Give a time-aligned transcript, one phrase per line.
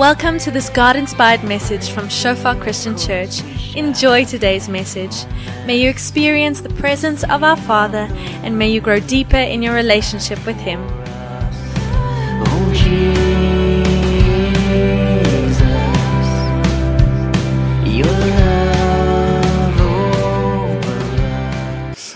[0.00, 3.44] Welcome to this God inspired message from Shofar Christian Church.
[3.76, 5.26] Enjoy today's message.
[5.66, 8.08] May you experience the presence of our Father
[8.40, 10.80] and may you grow deeper in your relationship with Him.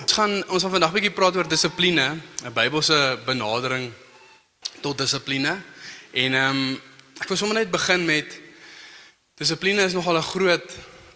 [0.01, 2.17] Ons gaan ons gaan vandag 'n bietjie praat oor dissipline,
[2.49, 3.93] 'n Bybelse benadering
[4.81, 5.61] tot dissipline.
[6.15, 6.81] En ehm um,
[7.25, 8.35] ek wil sommer net begin met
[9.41, 10.73] dissipline is nogal 'n groot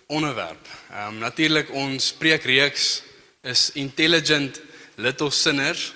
[0.08, 0.64] onderwerp.
[0.90, 3.02] Ehm um, natuurlik ons preekreeks
[3.42, 4.60] is intelligent
[4.96, 5.92] little sinners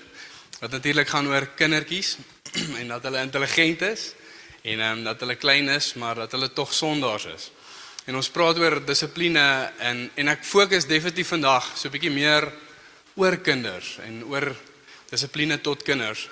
[0.61, 2.17] wat natuurlik gaan oor kindertjies
[2.81, 4.13] en dat hulle intelligent is
[4.63, 7.51] en ehm um, dat hulle klein is, maar dat hulle tog sondaars is.
[8.05, 12.53] En ons praat oor dissipline en en ek fokus definitief vandag so 'n bietjie meer
[13.15, 14.53] oor kinders en oor
[15.09, 16.29] dissipline tot kinders.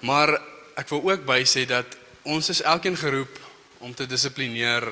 [0.00, 0.42] Maar
[0.74, 3.38] ek wil ook bysê dat ons is elkeen geroep
[3.78, 4.86] om te dissiplineer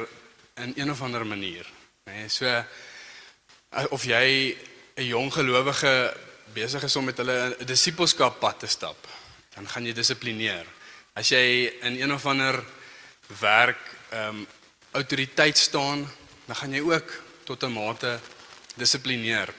[0.62, 1.66] in een of ander manier,
[2.06, 2.12] nê?
[2.12, 4.56] Nee, so eh, of jy
[4.96, 6.14] 'n jong gelowige
[6.54, 9.08] besig is om met hulle 'n disippelskap pad te stap,
[9.54, 10.66] dan gaan jy dissiplineer.
[11.14, 12.64] As jy in een of ander
[13.40, 14.46] werk ehm um,
[14.92, 16.06] autoriteit staan,
[16.46, 18.20] dan gaan jy ook tot 'n mate
[18.76, 19.54] dissiplineer.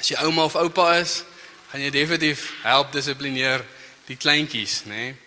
[0.00, 1.24] As jy ouma of oupa is,
[1.70, 3.64] gaan jy definitief help dissiplineer
[4.06, 4.88] die kleintjies, nê?
[4.88, 5.23] Nee?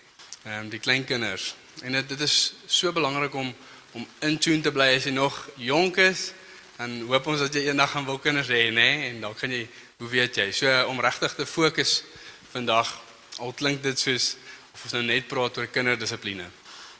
[0.47, 1.55] Ehm um, die kleinkinders.
[1.83, 3.55] En dit dit is so belangrik om
[3.91, 6.31] om in tune te bly as jy nog jonk is.
[6.77, 9.09] En hoop ons dat jy eendag gaan wil kinders hê, nê?
[9.09, 9.65] En dan kan jy,
[9.97, 10.45] hoe weet jy?
[10.51, 12.03] So om regtig te fokus
[12.51, 12.93] vandag.
[13.43, 14.37] Al klink dit soos
[14.73, 16.47] of ons nou net praat oor kinderdissipline.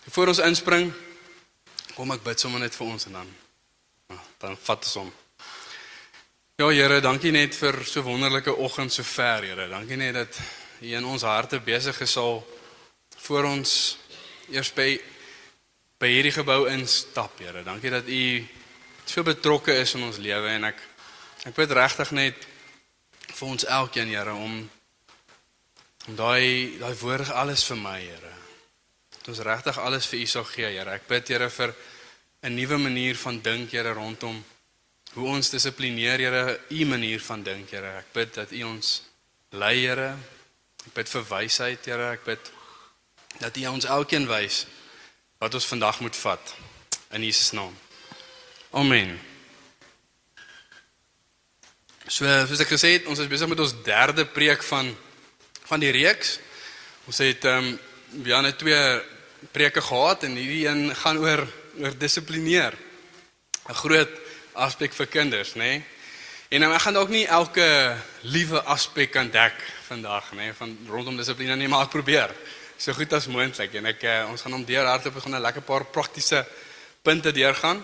[0.09, 0.92] Voor ons inspring,
[1.95, 3.31] kom ek bid sommer net vir ons en dan
[4.12, 5.14] nou, dan vat ons hom.
[6.58, 9.72] Ja Here, dankie net vir so wonderlike oggend so ver, Here.
[9.72, 10.44] Dankie net dat
[10.81, 12.41] U in ons harte besig is al
[13.25, 13.97] voor ons
[14.50, 14.89] eers by
[15.97, 17.63] by hierdie gebou instap, Here.
[17.66, 18.22] Dankie dat U
[19.07, 20.81] so betrokke is in ons lewe en ek
[21.47, 22.47] ek bid regtig net
[23.33, 24.59] vir ons elkeen, Here, om
[26.07, 28.33] om daai daai woord alles vir my, Here.
[29.17, 30.94] Dat ons regtig alles vir U sal gee, Here.
[30.94, 31.73] Ek bid, Here, vir
[32.44, 34.44] 'n nuwe manier van dink, Here, rondom
[35.13, 37.97] hoe ons dissiplineer, Here, U manier van dink, Here.
[37.97, 39.01] Ek bid dat U ons
[39.51, 40.16] lei, Here.
[40.85, 42.11] Ek bid vir wysheid, Here.
[42.13, 42.51] Ek bid
[43.39, 44.65] dat U ons elkeen wys
[45.38, 46.55] wat ons vandag moet vat
[47.13, 47.73] in Jesus naam.
[48.71, 49.19] Amen.
[52.07, 54.95] So, soos ek gesê het, ons is besig met ons derde preek van
[55.67, 56.38] van die reeks.
[57.07, 57.79] Ons het ehm um,
[58.23, 59.01] het net twee
[59.51, 61.44] preke gehad en hierdie een gaan oor
[61.77, 62.73] oor dissiplineer.
[63.67, 64.13] 'n Groot
[64.53, 65.57] aspek vir kinders, nê?
[65.59, 65.85] Nee?
[66.47, 67.67] En nou ek gaan dalk nie elke
[68.23, 69.57] liewe aspek kan dek
[69.89, 72.31] vandag, nê, nee, van rondom dissipline nie, maar ek probeer
[72.77, 75.41] so goed as moontlik en ek uh, ons gaan hom deur hardloop en gaan 'n
[75.41, 76.45] lekker paar praktiese
[77.01, 77.83] punte deurgaan.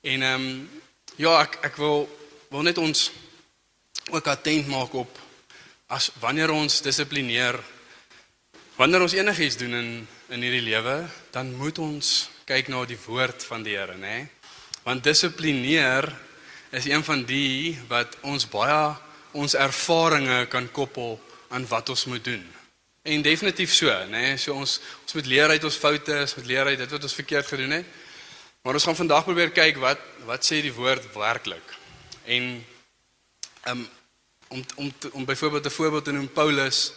[0.00, 0.70] En ehm um,
[1.16, 2.08] ja, ek ek wil
[2.50, 3.10] wil net ons
[4.10, 5.18] ook attent maak op
[5.86, 7.58] as wanneer ons dissiplineer
[8.76, 13.44] wanneer ons enigiets doen in in hierdie lewe, dan moet ons kyk na die woord
[13.46, 14.26] van die Here, nê?
[14.82, 16.08] Want dissiplineer
[16.70, 18.96] is een van die wat ons baie
[19.32, 22.55] ons ervarings kan koppel aan wat ons moet doen.
[23.06, 24.10] En definitief so, nê?
[24.10, 27.04] Nee, so ons ons moet leer uit ons foute, ons moet leer uit dit wat
[27.06, 27.90] ons verkeerd gedoen het.
[28.66, 31.74] Maar ons gaan vandag probeer kyk wat wat sê die woord werklik.
[32.26, 32.48] En
[33.70, 33.84] um,
[34.48, 36.92] om om om, byvoorbeeld 'n voorbeeld te noem Paulus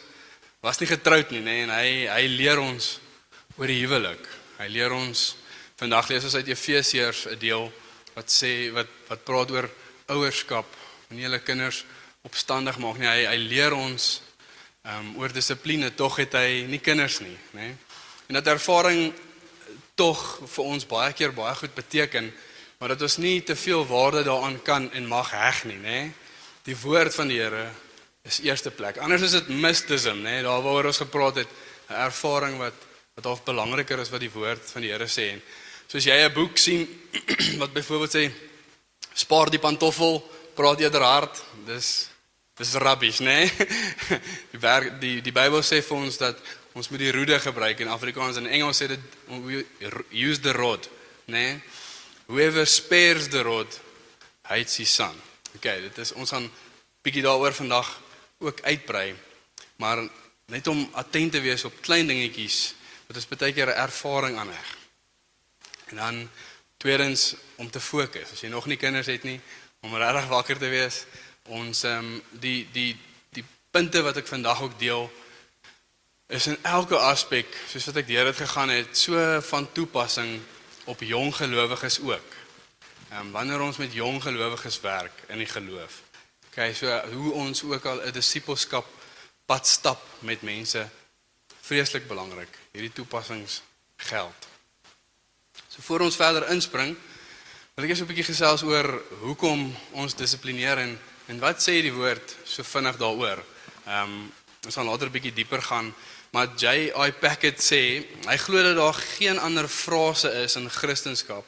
[0.66, 3.00] was nie getroud nie, nê, nee, en hy hy leer ons
[3.58, 4.26] oor die huwelik.
[4.58, 5.36] Hy leer ons
[5.76, 7.72] vandag lees ons uit Efesiërs 'n deel
[8.16, 9.70] wat sê wat wat praat oor
[10.08, 10.66] ouerskap,
[11.08, 11.86] wanneer hulle kinders
[12.22, 13.08] opstandig maak nie.
[13.08, 14.22] Hy hy leer ons
[14.84, 17.70] um, oor dissipline tog het hy nie kinders nie, nê?
[17.70, 17.76] Nee?
[18.30, 19.14] En dat ervaring
[19.98, 22.30] tog vir ons baie keer baie goed beteken,
[22.78, 26.02] maar dat ons nie te veel waarde daaraan kan en mag heg nie, nê?
[26.04, 26.12] Nee?
[26.68, 27.70] Die woord van die Here
[28.28, 29.00] is eerste plek.
[29.02, 30.38] Anders is dit mysticism, nê?
[30.38, 30.44] Nee?
[30.46, 31.50] Daar waaroor ons gepraat het,
[31.90, 32.86] 'n ervaring wat
[33.16, 35.42] wat half belangriker is wat die woord van die Here sê en
[35.88, 36.88] soos jy 'n boek sien
[37.62, 38.32] wat byvoorbeeld sê
[39.14, 40.22] spaar die pantoffel,
[40.56, 42.09] praat eerder hard, dis
[42.60, 43.46] Dis rubbish, né?
[43.46, 43.52] Nee?
[44.52, 46.40] Die berg, die die Bybel sê vir ons dat
[46.76, 49.06] ons moet die roede gebruik in Afrikaans en Engels sê dit
[50.12, 50.90] use the rod,
[51.32, 51.40] né?
[51.40, 51.54] Nee?
[52.28, 53.80] Whoever spares the rod
[54.52, 55.16] hates his son.
[55.56, 56.50] Okay, dit is ons gaan
[57.02, 57.88] bietjie daaroor vandag
[58.44, 59.16] ook uitbrei.
[59.80, 60.04] Maar
[60.52, 62.60] net om attent te wees op klein dingetjies
[63.08, 64.70] wat ons baie keer 'n ervaring aan heg.
[65.90, 66.30] En dan
[66.78, 68.32] tweedens om te fokus.
[68.32, 69.40] As jy nog nie kinders het nie,
[69.82, 71.06] om regtig wakker te wees
[71.50, 72.94] ons ehm um, die die
[73.36, 75.10] die punte wat ek vandag ook deel
[76.30, 80.38] is in elke aspek, soos wat ek deur dit gegaan het, so van toepassing
[80.86, 82.38] op jong gelowiges ook.
[83.10, 86.02] Ehm um, wanneer ons met jong gelowiges werk in die geloof.
[86.52, 88.86] Okay, so hoe ons ook al 'n disippelskap
[89.46, 90.90] pad stap met mense
[91.62, 92.50] vreeslik belangrik.
[92.72, 93.62] Hierdie toepassings
[93.96, 94.48] geld.
[95.68, 96.98] So voor ons verder inspring,
[97.76, 101.00] wil ek eers 'n bietjie gesels oor hoekom ons dissiplineer en
[101.30, 103.44] en wat sê die woord so vinnig daaroor.
[103.86, 104.32] Ehm um,
[104.66, 105.94] ons gaan later 'n bietjie dieper gaan,
[106.32, 107.12] maar J.I.
[107.12, 111.44] Packard sê hy glo dat daar geen ander frase is in Christendom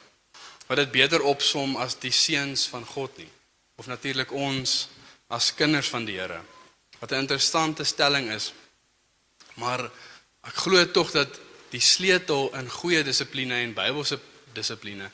[0.66, 3.28] wat dit beter opsom as die seuns van God nie.
[3.76, 4.88] Of natuurlik ons
[5.28, 6.40] as kinders van die Here.
[6.98, 8.52] Wat 'n interessante stelling is.
[9.54, 9.90] Maar
[10.42, 11.40] ek glo tog dat
[11.70, 14.18] die sleutel in goeie dissipline en Bybelse
[14.52, 15.10] dissipline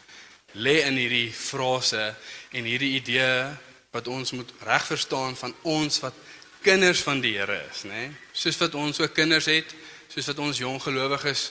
[0.53, 2.15] lê in hierdie frase
[2.51, 3.59] en hierdie idee
[3.91, 6.17] wat ons moet reg verstaan van ons wat
[6.63, 8.09] kinders van die Here is, nê?
[8.09, 8.11] Nee?
[8.33, 9.73] Soos wat ons ook kinders het,
[10.13, 11.51] soos wat ons jong gelowiges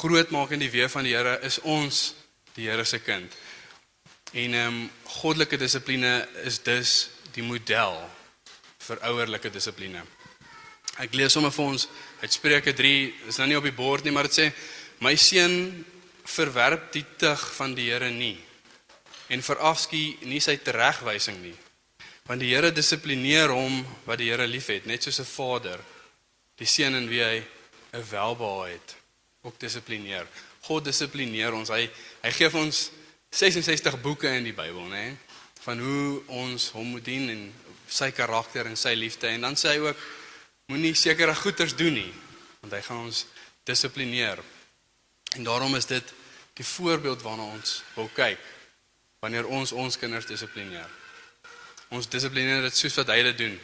[0.00, 2.14] grootmaak in die weë van die Here, is ons
[2.56, 3.34] die Here se kind.
[4.32, 4.80] En ehm um,
[5.18, 7.96] goddelike dissipline is dus die model
[8.86, 10.02] vir ouerlike dissipline.
[10.98, 11.86] Ek lees sommer vir ons
[12.22, 14.50] uit Spreuke 3, is nou nie op die bord nie, maar dit sê
[15.04, 15.84] my seun
[16.28, 18.36] verwerp die tug van die Here nie
[19.28, 21.56] en verafskie nie sy teregwysing nie.
[22.28, 25.80] Want die Here dissiplineer hom wat die Here liefhet, net soos 'n vader
[26.58, 27.44] die seun in wie hy
[27.92, 28.96] 'n welbehae het,
[29.42, 30.26] ook dissiplineer.
[30.62, 31.68] God dissiplineer ons.
[31.68, 31.88] Hy
[32.22, 32.90] hy gee vir ons
[33.30, 35.16] 66 boeke in die Bybel, nê, nee,
[35.60, 37.54] van hoe ons hom moet dien en
[37.88, 39.96] sy karakter en sy liefde en dan sê hy ook
[40.66, 42.12] moenie sekere goeders doen nie,
[42.60, 43.26] want hy gaan ons
[43.64, 44.38] dissiplineer.
[45.36, 46.14] En daarom is dit
[46.54, 48.38] die voorbeeld waarna ons wil kyk
[49.20, 50.86] wanneer ons ons kinders dissiplineer.
[51.90, 53.58] Ons dissiplineer dit soos wat hy dit doen.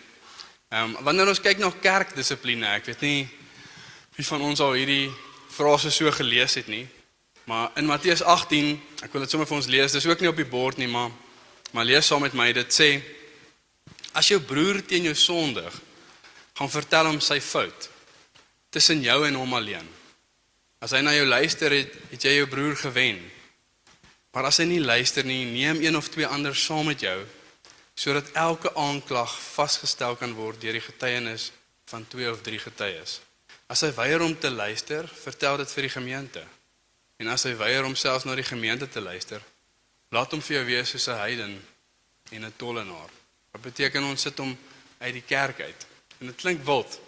[0.74, 3.28] Ehm um, wanneer ons kyk na kerkdissipline, ek weet nie
[4.16, 5.10] wie van ons al hierdie
[5.50, 6.86] frase so gelees het nie.
[7.44, 8.70] Maar in Matteus 18,
[9.04, 9.92] ek wil dit sommer vir ons lees.
[9.92, 11.12] Dis ook nie op die bord nie, maar
[11.74, 12.52] maar lees saam met my.
[12.54, 12.88] Dit sê
[14.14, 15.74] as jou broer teen jou sondig,
[16.54, 17.90] gaan vertel hom sy fout
[18.70, 19.86] tussen jou en hom alleen.
[20.82, 23.18] As hy na jou luister het, het jy jou broer gewen.
[24.34, 27.22] Maar as hy nie luister nie, neem een of twee ander saam met jou
[27.94, 31.52] sodat elke aanklag vasgestel kan word deur die getuienis
[31.86, 33.20] van twee of drie getuies.
[33.70, 36.42] As hy weier om te luister, vertel dit vir die gemeente.
[37.22, 39.38] En as hy weier om selfs na die gemeente te luister,
[40.10, 41.54] laat hom vir jou wees soos 'n heiden
[42.34, 43.10] en 'n tollenaar.
[43.52, 44.58] Wat beteken ons sit hom
[44.98, 45.86] uit die kerk uit?
[46.18, 47.00] En dit klink wild.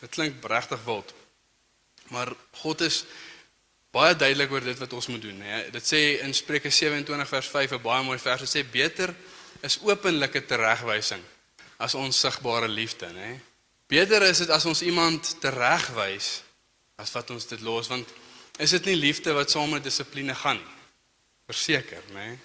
[0.00, 1.14] Dit klink regtig wild.
[2.08, 3.04] Maar God is
[3.92, 5.70] baie duidelik oor dit wat ons moet doen, hè.
[5.70, 8.40] Dit sê in Spreuke 27 vers 5 'n baie mooi vers.
[8.40, 9.14] Dit sê beter
[9.60, 11.22] is openlike teregwysing
[11.76, 13.40] as onsigbare liefde, hè.
[13.86, 16.42] Beter is dit as ons iemand teregwys
[16.96, 18.08] as wat ons dit los want
[18.58, 20.78] is dit nie liefde wat saam met dissipline gaan nie.
[21.46, 22.02] Verseker?
[22.14, 22.38] Nee?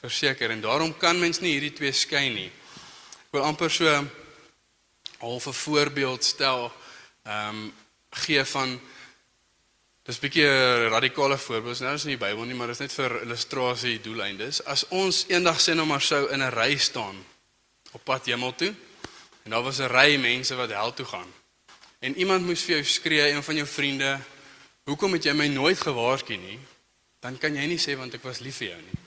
[0.00, 2.50] Verseker en daarom kan mens nie hierdie twee skei nie.
[3.28, 3.86] Ek wil amper so
[5.18, 6.72] half 'n voorbeeld stel
[7.22, 7.72] ehm um,
[8.10, 8.80] gee van
[10.02, 11.80] dis 'n bietjie 'n radikale voorbeeld.
[11.80, 14.64] Nou is nie die Bybel nie, maar dit is net vir illustrasie doeleindes.
[14.64, 17.24] As ons eendag sê nou maar sou in 'n ry staan
[17.92, 18.74] op pad hemel toe
[19.42, 21.32] En daar was 'n ry mense wat hel toe gaan.
[21.98, 24.20] En iemand moes vir jou skree, een van jou vriende,
[24.84, 26.58] "Hoekom het jy my nooit gewaarsku nie?"
[27.20, 28.98] Dan kan jy nie sê want ek was lief vir jou nie.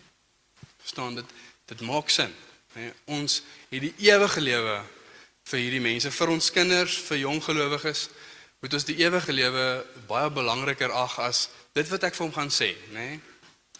[0.77, 1.25] Verstaan dit?
[1.65, 2.35] Dit maak sin.
[2.73, 4.83] Nee, ons het die ewige lewe
[5.43, 8.09] vir hierdie mense, vir ons kinders, vir jong gelowiges,
[8.65, 11.45] moet ons die ewige lewe baie belangriker ag as
[11.77, 13.07] dit wat ek vir hom gaan sê, nê?
[13.13, 13.23] Nee?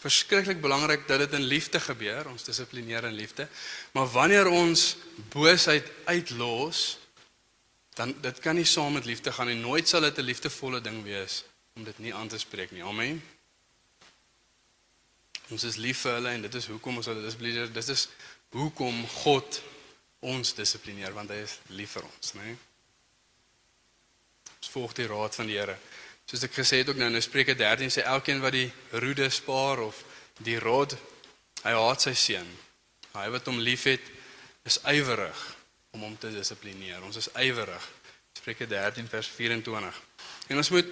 [0.06, 3.48] verskriklik belangrik dat dit in liefde gebeur, ons dissiplineer in liefde.
[3.92, 4.98] Maar wanneer ons
[5.34, 6.98] boosheid uitlos,
[7.98, 11.04] dan dit kan nie saam met liefde gaan en nooit sal dit 'n liefdevolle ding
[11.04, 12.84] wees om dit nie aan te spreek nie.
[12.84, 13.24] Amen.
[15.50, 17.74] Ons is lief vir hulle en dit is hoekom ons hulle dissiplineer.
[17.74, 18.08] Dit is
[18.50, 19.62] hoekom God
[20.20, 22.58] ons dissiplineer want hy is lief vir ons, né?
[24.66, 25.76] Ons volg die raad van die Here.
[26.26, 28.66] Soos ek gesê het ook nou in Spreuke 13 sê elkeen wat die
[28.98, 30.00] roede spaar of
[30.42, 30.96] die rod,
[31.62, 32.50] hy haat sy seun.
[33.14, 34.02] Hy wat hom liefhet,
[34.66, 35.44] is ywerig
[35.94, 37.04] om hom te dissiplineer.
[37.06, 37.86] Ons is ywerig.
[38.40, 40.02] Spreuke 13 vers 24.
[40.50, 40.90] En ons moet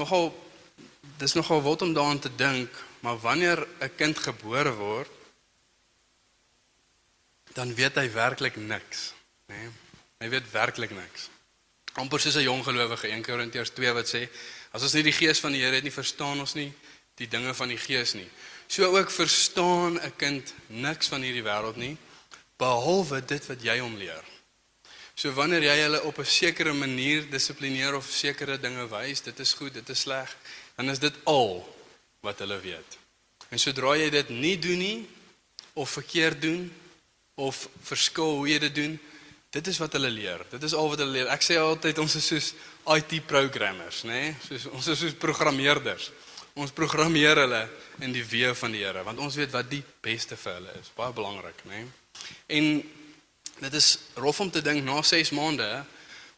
[0.00, 0.32] nogal
[1.20, 2.72] dis nogal wat om daaraan te dink,
[3.04, 5.12] maar wanneer 'n kind gebore word,
[7.52, 9.12] dan weet hy werklik niks,
[9.52, 9.60] né?
[9.60, 9.70] Nee?
[10.24, 11.33] Hy weet werklik niks
[11.94, 14.28] amper soos 'n jong gelowige 1 Korintiërs 2 wat sê
[14.72, 16.72] as ons nie die gees van die Here het nie verstaan ons nie
[17.16, 18.28] die dinge van die gees nie.
[18.66, 21.96] So ook verstaan 'n kind niks van hierdie wêreld nie
[22.58, 24.24] behalwe dit wat jy hom leer.
[25.14, 29.52] So wanneer jy hulle op 'n sekere manier dissiplineer of sekere dinge wys, dit is
[29.52, 30.36] goed, dit is sleg,
[30.76, 31.62] dan is dit al
[32.20, 32.98] wat hulle weet.
[33.48, 35.08] En sodra jy dit nie doen nie
[35.72, 36.72] of verkeerd doen
[37.34, 39.00] of verskil hoe jy dit doen,
[39.54, 40.42] dit is wat hulle leer.
[40.50, 41.30] Dit is al wat hulle leer.
[41.30, 42.50] Ek sê altyd ons is soos
[42.96, 44.20] IT programmers, nê?
[44.26, 44.36] Nee?
[44.48, 46.10] Soos ons is soos programmeerders.
[46.58, 47.62] Ons programmeer hulle
[48.02, 50.90] in die weë van die Here want ons weet wat die beste vir hulle is.
[50.98, 51.84] Baie belangrik, nê?
[51.84, 51.92] Nee?
[52.58, 52.70] En
[53.64, 55.68] dit is rof om te dink na 6 maande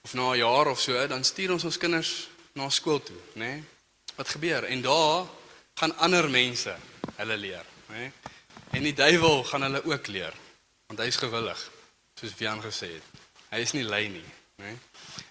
[0.05, 3.45] of na 'n jaar of so, dan stuur ons ons kinders na skool toe, nê?
[3.45, 3.65] Nee?
[4.17, 4.65] Wat gebeur?
[4.65, 5.27] En daar
[5.75, 6.77] gaan ander mense
[7.17, 7.97] hulle leer, nê?
[7.99, 8.13] Nee?
[8.73, 10.35] En die duiwel gaan hulle ook leer
[10.87, 11.71] want hy's gewillig,
[12.19, 13.23] soos Wian gesê het.
[13.53, 14.25] Hy is nie lui nie,
[14.57, 14.73] nê?
[14.73, 14.79] Nee?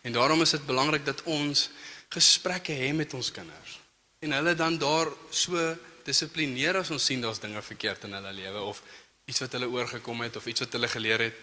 [0.05, 1.69] En daarom is dit belangrik dat ons
[2.13, 3.79] gesprekke hê met ons kinders.
[4.19, 5.61] En hulle dan daar so
[6.05, 8.81] dissiplineer as ons sien daar's dinge verkeerd in hulle lewe of
[9.25, 11.41] iets wat hulle oorgekom het of iets wat hulle geleer het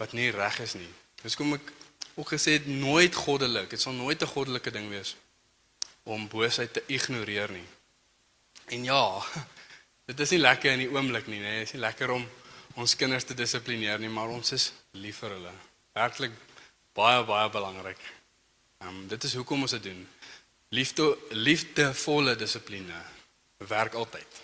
[0.00, 0.90] wat nie reg is nie.
[1.22, 1.72] Dis kom ek
[2.14, 3.70] ook gesê het nooit goddelik.
[3.70, 5.16] Dit sal nooit 'n goddelike ding wees
[6.04, 7.66] om boosheid te ignoreer nie.
[8.68, 9.24] En ja,
[10.08, 11.58] dit is nie lekker in die oomblik nie, nê.
[11.58, 12.28] Dit is nie lekker om
[12.74, 15.52] ons kinders te dissiplineer nie, maar ons is lief vir hulle.
[15.94, 16.34] Werklik
[16.94, 18.00] baie baie belangrik.
[18.82, 20.00] Ehm um, dit is hoekom ons dit doen.
[20.74, 23.00] Liefde liefdevolle dissipline
[23.70, 24.40] werk altyd.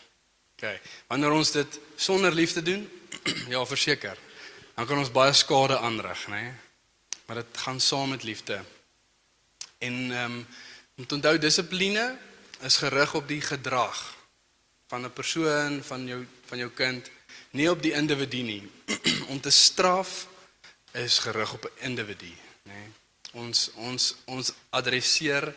[0.57, 0.67] OK.
[1.09, 2.87] Wanneer ons dit sonder liefde doen,
[3.55, 4.19] ja, verseker,
[4.75, 6.43] dan kan ons baie skade aanrig, nê?
[6.43, 6.53] Nee?
[7.27, 8.63] Maar dit gaan saam met liefde.
[9.79, 12.19] En ehm um, te onthou dissipline
[12.61, 13.99] is gerig op die gedrag
[14.91, 17.11] van 'n persoon, van jou van jou kind,
[17.51, 18.63] nie op die individu nie.
[19.33, 20.27] om te straf
[20.93, 22.73] is gerig op 'n individu, nê?
[22.73, 22.89] Nee?
[23.33, 25.55] Ons ons ons adresseer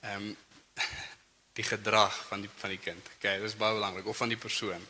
[0.00, 0.36] ehm um,
[1.58, 3.08] die gedrag van die van die kind.
[3.16, 4.86] Okay, dis baie belangrik of van die persoon.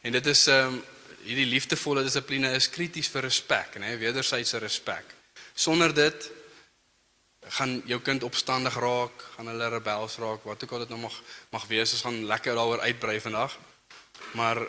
[0.00, 0.84] En dit is ehm um,
[1.22, 5.14] hierdie liefdevolle dissipline is krities vir respek, nê, wederwysige respek.
[5.54, 6.30] Sonder dit
[7.58, 11.22] gaan jou kind opstandig raak, gaan hulle rebels raak, wat ook al dit nou mag
[11.50, 11.92] mag wees.
[11.92, 13.58] Ons gaan lekker daaroor uitbrei vandag.
[14.32, 14.62] Maar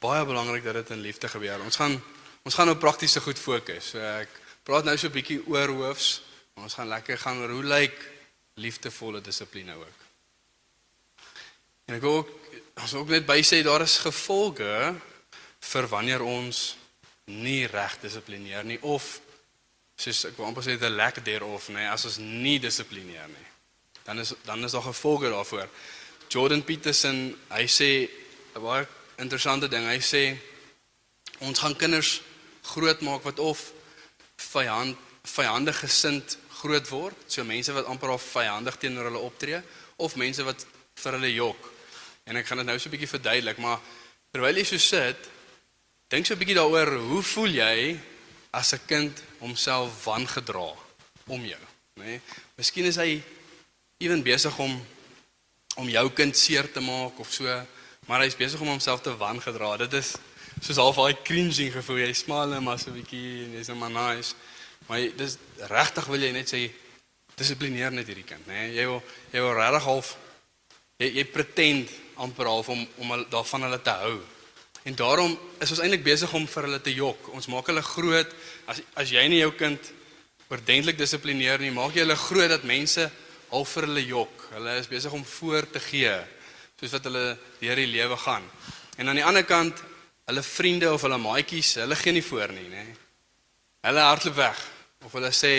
[0.00, 1.60] baie belangrik dat dit in liefde gebeur.
[1.64, 2.00] Ons gaan
[2.42, 3.92] ons gaan nou praktiese goed fokus.
[3.92, 4.28] So ek
[4.64, 6.22] praat nou so 'n bietjie oor hoofs,
[6.54, 7.96] maar ons gaan lekker gaan oor hoe lyk
[8.54, 9.98] liefdevolle dissipline ook.
[11.86, 12.30] En ek wil ook
[12.82, 14.94] ons ook net by sê daar is gevolge
[15.60, 16.76] vir wanneer ons
[17.26, 19.20] nie reg dissiplineer nie of
[20.00, 23.48] soos ek wou amper sê the lack thereof nê as ons nie dissiplineer nie
[24.06, 25.68] dan is dan is daar gevolge daarvoor
[26.30, 28.08] Jordan Peterson hy sê
[28.56, 28.86] 'n baie
[29.20, 30.24] interessante ding hy sê
[31.40, 32.20] ons gaan kinders
[32.74, 33.72] grootmaak wat of
[34.52, 39.60] vyand vyandig gesind groot word so mense wat amper al vyandig teenoor hulle optree
[39.96, 40.66] of mense wat
[41.02, 41.68] vir hulle jok
[42.26, 43.78] en ek gaan dit nou so 'n bietjie verduidelik maar
[44.32, 45.30] terwyl jy so sit
[46.10, 48.00] Dink so 'n bietjie daaroor, hoe voel jy
[48.50, 50.74] as 'n kind homself wangedra
[51.26, 52.04] om jou, nê?
[52.04, 52.20] Nee?
[52.58, 53.22] Miskien is hy
[53.98, 54.74] ewen besig om
[55.76, 57.46] om jou kind seer te maak of so,
[58.10, 59.76] maar hy's besig om homself te wangedra.
[59.78, 60.16] Dit is
[60.58, 62.00] soos half daai cringing gevoel.
[62.02, 64.34] Jy smaal net maar so 'n bietjie en jy's net maar nice.
[64.88, 65.36] Maar dis
[65.70, 66.72] regtig wil jy net sê
[67.36, 68.52] dissiplineer net hierdie kind, nê?
[68.52, 68.74] Nee?
[68.74, 69.02] Jy wil
[69.32, 70.16] jy wil regtig half
[70.98, 74.18] jy jy pretend amper half om om daarvan hulle te hou.
[74.82, 77.28] En daarom is ons eintlik besig om vir hulle te jok.
[77.28, 78.34] Ons maak hulle groot.
[78.66, 79.92] As as jy nie jou kind
[80.48, 83.10] ordentlik dissiplineer nie, maak jy hulle groot dat mense
[83.50, 84.48] al vir hulle jok.
[84.50, 86.39] Hulle is besig om voor te gee
[86.80, 87.24] soos wat hulle
[87.60, 88.46] deur die lewe gaan.
[88.96, 89.82] En aan die ander kant,
[90.30, 92.84] hulle vriende of hulle maatjies, hulle gee nie voor nie, nê.
[93.84, 94.62] Hulle hardloop weg
[95.04, 95.54] of hulle sê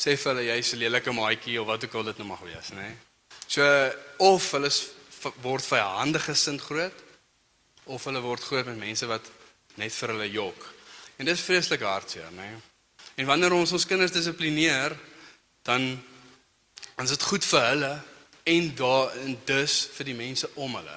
[0.00, 2.70] sê vir hulle jy's 'n lelike maatjie of wat ook al dit nou mag wees,
[2.72, 2.88] nê.
[3.46, 3.62] So
[4.18, 4.70] of hulle
[5.42, 6.96] word vyandig gesind groot
[7.84, 9.28] of hulle word groot met mense wat
[9.76, 10.68] net vir hulle jok.
[11.18, 12.48] En dit is vreeslik hartseer, nê?
[13.16, 14.96] En wanneer ons ons kinders dissiplineer,
[15.62, 16.00] dan
[16.96, 17.92] dan is dit goed vir hulle
[18.50, 20.96] en daar en dus vir die mense om hulle.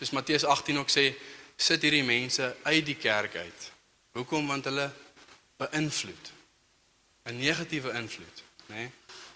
[0.00, 1.10] Soos Matteus 18 ook sê,
[1.56, 3.70] sit hierdie mense uit die kerk uit.
[4.16, 4.46] Hoekom?
[4.48, 4.90] Want hulle
[5.60, 6.32] beïnvloed
[7.28, 8.42] 'n negatiewe invloed,
[8.72, 8.90] nê?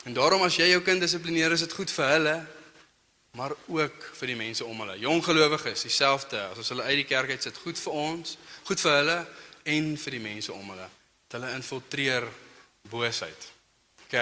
[0.04, 2.36] En daarom as jy jou kind dissiplineer, is dit goed vir hulle
[3.34, 4.98] maar ook vir die mense om hulle.
[4.98, 6.38] Jong gelowiges, dieselfde.
[6.52, 9.16] As ons hulle uit die kerk uit sit, goed vir ons, goed vir hulle
[9.74, 10.86] en vir die mense om hulle.
[11.26, 12.28] Dat hulle infiltreer
[12.92, 13.48] boosheid.
[14.04, 14.20] OK.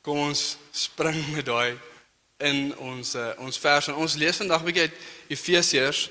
[0.00, 1.76] Kom ons spring met daai
[2.38, 4.96] in ons uh, ons vers en ons lees vandag 'n bietjie uit
[5.28, 6.10] Efesiërs.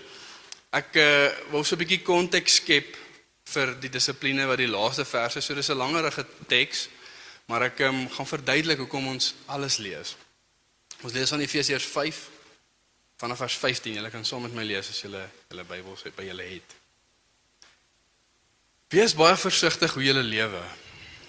[0.73, 2.97] Ek uh, wil so 'n bietjie konteks skep
[3.45, 5.41] vir die dissipline wat die laaste verse.
[5.41, 6.89] So dis 'n langerige teks,
[7.45, 10.15] maar ek um, gaan verduidelik hoekom ons alles lees.
[11.01, 12.29] Ons lees van Efesiërs 5
[13.17, 13.93] vanaf vers 15.
[13.93, 16.75] Julle kan saam met my lees as julle julle Bybels by julle het.
[18.89, 20.63] Wees baie versigtig hoe jy lewe.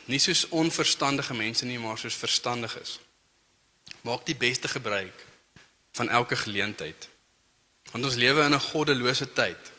[0.06, 2.98] Nie soos onverstandige mense nie, maar soos verstandiges.
[4.06, 5.25] Maak die beste gebruik
[5.98, 7.08] van elke geleentheid.
[7.90, 9.72] Want ons lewe in 'n goddelose tyd.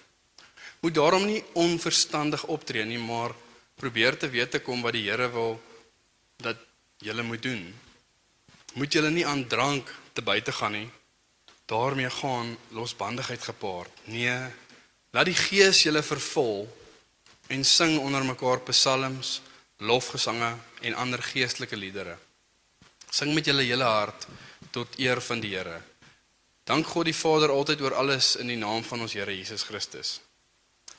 [0.80, 3.32] Moet daarom nie onverstandig optree nie, maar
[3.76, 5.62] probeer te weet te kom wat die Here wil
[6.38, 6.58] dat
[7.00, 7.74] jy moet doen.
[8.74, 10.90] Moet jy nie aan drank te buite gaan nie.
[11.68, 13.92] daarmee gaan losbandigheid gepaard.
[14.04, 14.40] Nee,
[15.12, 16.64] laat die Gees julle vervul
[17.48, 19.42] en sing onder mekaar psalms,
[19.78, 22.16] lofgesange en ander geestelike liedere.
[23.10, 24.28] Sing met julle hele hart
[24.72, 25.82] tot eer van die Here.
[26.68, 30.18] Dank God die Vader altyd oor alles in die naam van ons Here Jesus Christus.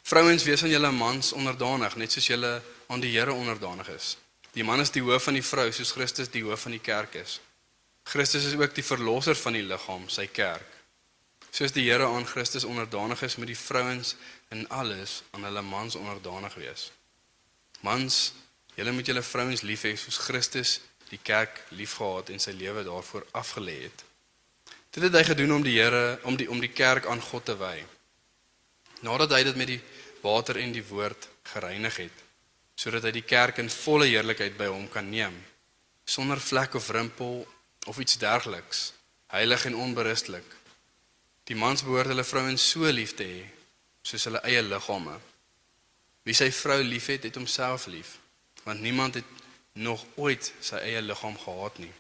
[0.09, 2.55] Vrouens, wees aan julle mans onderdanig, net soos julle
[2.89, 4.17] aan die Here onderdanig is.
[4.57, 7.19] Die man is die hoof van die vrou, soos Christus die hoof van die kerk
[7.21, 7.39] is.
[8.09, 10.65] Christus is ook die verlosser van die liggaam, sy kerk.
[11.53, 14.15] Soos die Here aan Christus onderdanig is, moet die vrouens
[14.55, 16.89] in alles aan hulle mans onderdanig wees.
[17.85, 18.33] Mans,
[18.81, 20.79] julle moet julle vrouens lief hê soos Christus
[21.11, 24.05] die kerk liefgehad en sy lewe daarvoor afgelê het.
[24.91, 27.57] Dit het hy gedoen om die Here om die om die kerk aan God te
[27.57, 27.77] wy.
[29.05, 29.81] Nadat hy dit met die
[30.23, 32.25] water en die woord gereinig het,
[32.75, 35.37] sodat hy die kerk in volle heerlikheid by hom kan neem,
[36.05, 37.45] sonder vlek of rimpel
[37.87, 38.93] of iets dergeliks,
[39.33, 40.57] heilig en onberistelik.
[41.49, 43.45] Die mans behoort hulle vrouens so lief te hê
[44.09, 45.15] soos hulle eie liggame.
[46.25, 48.17] Wie sy vrou liefhet, het homself lief,
[48.65, 49.38] want niemand het
[49.79, 51.93] nog ooit sy eie liggaam gehaat nie.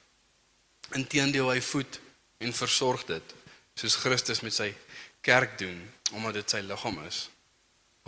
[0.98, 2.00] Inteendeel hy voed
[2.42, 3.34] en versorg dit,
[3.78, 4.72] soos Christus met sy
[5.22, 5.78] kerk doen,
[6.12, 7.28] omdat dit sy liggaam is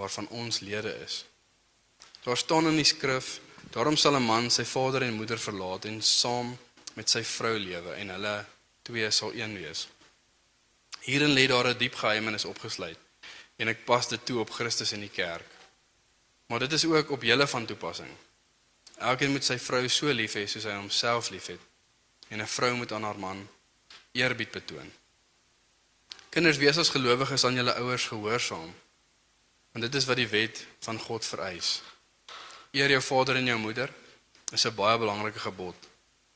[0.01, 1.25] waarvan ons lede is.
[2.25, 3.41] Daar staan in die skrif,
[3.75, 6.57] daarom sal 'n man sy vader en moeder verlaat en saam
[6.95, 8.47] met sy vrou lewe en hulle
[8.83, 9.89] twee sal een wees.
[11.01, 12.99] Hierin lê daar 'n diep geheimenis opgesluit
[13.57, 15.47] en ek pas dit toe op Christus en die kerk.
[16.47, 18.11] Maar dit is ook op julle van toepassing.
[19.01, 21.61] Elkeen moet sy vrou so lief hê soos hy homself liefhet
[22.29, 23.49] en 'n vrou moet aan haar man
[24.13, 24.93] eerbied betoon.
[26.29, 28.75] Kinders, wees as gelowiges aan julle ouers gehoorsaam.
[29.73, 31.83] Want dit is wat die wet van God vereis.
[32.71, 33.91] Eer jou vader en jou moeder
[34.53, 35.77] is 'n baie belangrike gebod.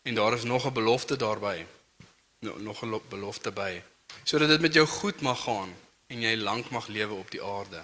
[0.03, 1.67] En daar is nog 'n belofte daarbey.
[2.41, 3.83] Nog 'n belofte by
[4.25, 7.83] sodat dit met jou goed mag gaan en jy lank mag lewe op die aarde.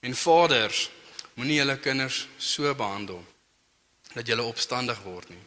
[0.00, 0.90] En vaders,
[1.34, 3.24] moenie julle kinders so behandel
[4.16, 5.42] dat hulle opstandig word nie.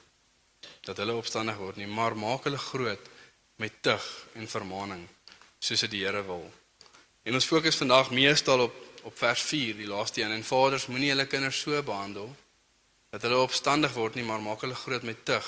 [0.86, 3.10] Dat hulle opstandig word nie, maar maak hulle groot
[3.60, 4.06] met tug
[4.38, 5.08] en vermaaning
[5.60, 6.46] soos dit die Here wil.
[7.26, 10.32] En ons fokus vandag meestal op op vers 4, die laaste een.
[10.32, 12.28] En vaders, moenie julle kinders so behandel
[13.10, 15.46] dat hulle opstandig word nie, maar maak hulle groot met tug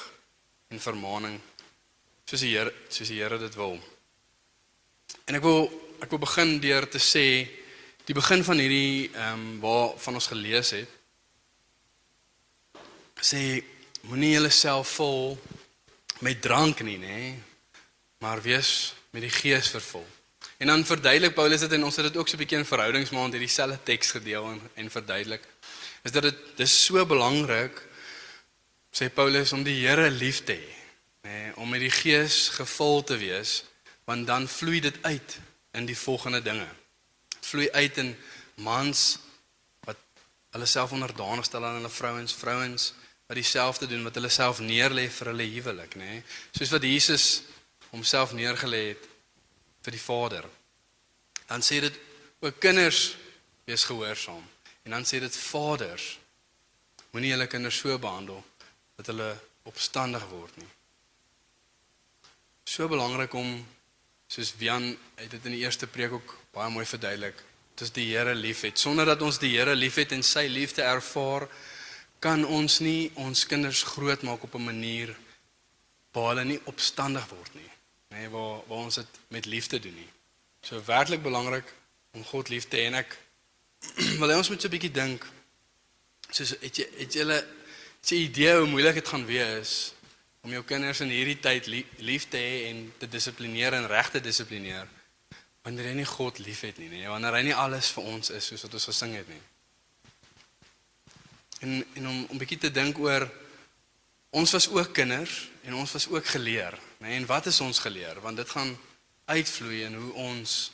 [0.71, 1.35] en vermaaning
[2.25, 3.75] soos die Here soos die Here dit wil.
[5.27, 5.67] En ek wil
[6.01, 7.25] ek wil begin deur te sê
[8.07, 11.00] die begin van hierdie ehm um, waar van ons gelees het
[13.21, 13.63] sê
[14.09, 15.37] moenie jouself vol
[16.19, 17.19] met drank nie nê
[18.21, 20.05] maar wees met die gees vervul.
[20.61, 23.33] En dan verduidelik Paulus dit en ons het dit ook so 'n bietjie in verhoudingsmaand
[23.33, 25.41] hierdie selfe teks gedeel en, en verduidelik
[26.03, 27.81] is dat dit dis so belangrik
[28.91, 30.73] sê Paulus om die Here lief te hê
[31.23, 33.63] nê om met die gees gevul te wees
[34.05, 35.39] want dan vloei dit uit
[35.71, 36.67] in die volgende dinge.
[37.41, 38.15] Vloei uit in
[38.55, 39.19] mans
[39.87, 39.97] wat
[40.51, 42.93] hulle self onderdanig stel aan hulle vrouens, vrouens
[43.31, 46.07] wat dieselfde doen wat hulle self neerlê vir hulle huwelik, nê?
[46.17, 46.23] Nee?
[46.51, 47.25] Soos wat Jesus
[47.93, 49.05] homself neergelê het
[49.85, 50.47] vir die Vader.
[51.47, 51.95] Dan sê dit
[52.43, 53.15] ook kinders
[53.63, 54.43] wees gehoorsaam.
[54.83, 56.09] En dan sê dit vaders
[57.15, 58.43] moenie julle kinders so behandel
[58.99, 59.31] dat hulle
[59.63, 60.67] opstandig word nie.
[62.67, 63.53] So belangrik om
[64.27, 67.39] soos Wian het dit in die eerste preek ook baie mooi verduidelik.
[67.79, 68.75] Dit is die Here liefhet.
[68.75, 71.47] Sonder dat ons die Here liefhet en sy liefde ervaar,
[72.21, 75.15] kan ons nie ons kinders grootmaak op 'n manier
[76.13, 77.71] waar hulle nie opstandig word nie.
[78.13, 80.11] Nee, waar waar ons dit met liefde doen nie.
[80.61, 81.73] So werklik belangrik
[82.11, 83.17] om God lief te hê en ek
[84.19, 85.25] wil hê ons moet so 'n bietjie dink.
[86.29, 89.93] Soos het jy het jy 'n idee hoe moeilik dit gaan wees
[90.41, 94.21] om jou kinders in hierdie tyd lief te hê en te dissiplineer en reg te
[94.21, 94.87] dissiplineer
[95.61, 98.63] wanneer jy nie God liefhet nie, nee, wanneer hy nie alles vir ons is soos
[98.65, 99.41] wat ons gesing het nie.
[101.61, 103.29] En en om 'n bietjie te dink oor
[104.29, 107.07] ons was ook kinders en ons was ook geleer, nê?
[107.07, 108.21] Nee, en wat is ons geleer?
[108.21, 108.77] Want dit gaan
[109.25, 110.71] uitvloei in hoe ons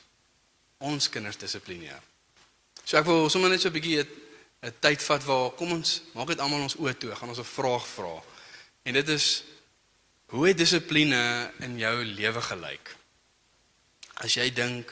[0.77, 2.01] ons kinders dissiplineer.
[2.83, 4.05] So ek wil sommer net so 'n bietjie
[4.61, 7.53] 'n tyd vat waar kom ons maak dit almal ons oë toe, gaan ons 'n
[7.57, 8.23] vraag vra.
[8.83, 9.43] En dit is
[10.27, 12.89] Hoe het dissipline in jou lewe gelyk?
[14.19, 14.91] As jy dink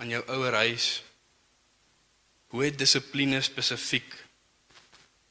[0.00, 1.02] aan jou ouer huis,
[2.54, 4.14] hoe het dissipline spesifiek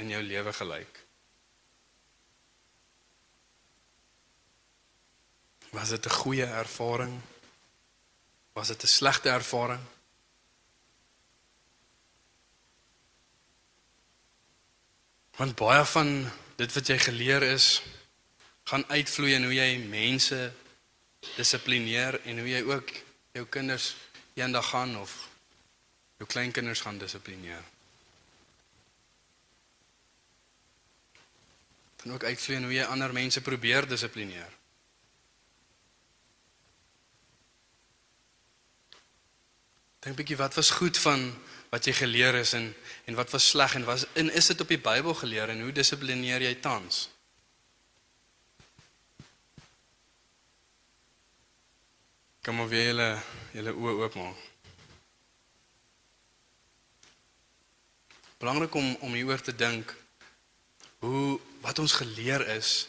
[0.02, 1.00] in jou lewe gelyk?
[5.72, 7.22] Was dit 'n goeie ervaring?
[8.54, 9.82] Was dit 'n slegte ervaring?
[15.38, 17.82] Want baie van dit wat jy geleer is,
[18.64, 20.54] gaan uitvloei in hoe jy mense
[21.36, 22.92] dissiplineer en hoe jy ook
[23.32, 23.96] jou kinders
[24.34, 25.30] eendag gaan of
[26.18, 27.64] jou kleinkinders gaan dissiplineer.
[32.02, 34.58] Dan ook uitvloei in hoe jy ander mense probeer dissiplineer.
[40.02, 41.30] Dink 'n bietjie wat was goed van
[41.70, 42.74] wat jy geleer is en
[43.06, 45.72] en wat was sleg en was en is dit op die Bybel geleer en hoe
[45.72, 47.10] dissiplineer jy tans?
[52.42, 54.38] Kom maar weer julle julle oë oopmaak.
[58.42, 59.96] Belangrik om om hieroor te dink
[61.00, 62.88] hoe wat ons geleer is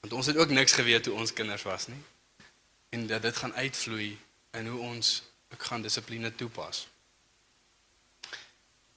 [0.00, 2.02] want ons het ook niks geweet toe ons kinders was nie
[2.94, 4.18] en dat dit gaan uitvloei
[4.54, 5.22] in hoe ons
[5.54, 6.84] ek gaan dissipline toepas.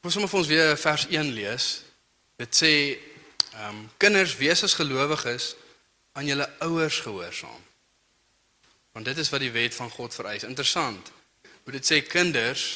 [0.05, 1.67] Ons sommer vir ons weer vers 1 lees.
[2.41, 2.73] Dit sê
[3.57, 5.55] ehm um, kinders wees as gelowiges
[6.17, 7.63] aan julle ouers gehoorsaam.
[8.93, 10.45] Want dit is wat die wet van God vereis.
[10.45, 11.11] Interessant.
[11.63, 12.67] Hoe dit sê kinders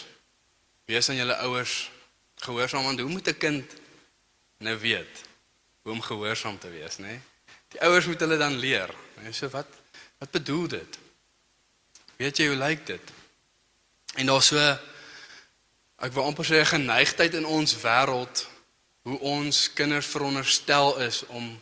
[0.90, 1.76] wees aan julle ouers
[2.42, 3.78] gehoorsaam want hoe moet 'n kind
[4.58, 5.30] nou weet
[5.82, 7.08] hoe om gehoorsaam te wees, nê?
[7.08, 7.22] Nee?
[7.72, 8.90] Die ouers moet hulle dan leer.
[9.24, 9.68] En so wat
[10.22, 10.98] wat bedoel dit?
[12.16, 13.12] Weet jy hoe lyk dit?
[14.22, 14.60] En daar's so
[16.02, 18.48] ek wil amper sê 'n geneigtheid in ons wêreld
[19.02, 21.60] hoe ons kinders veronderstel is om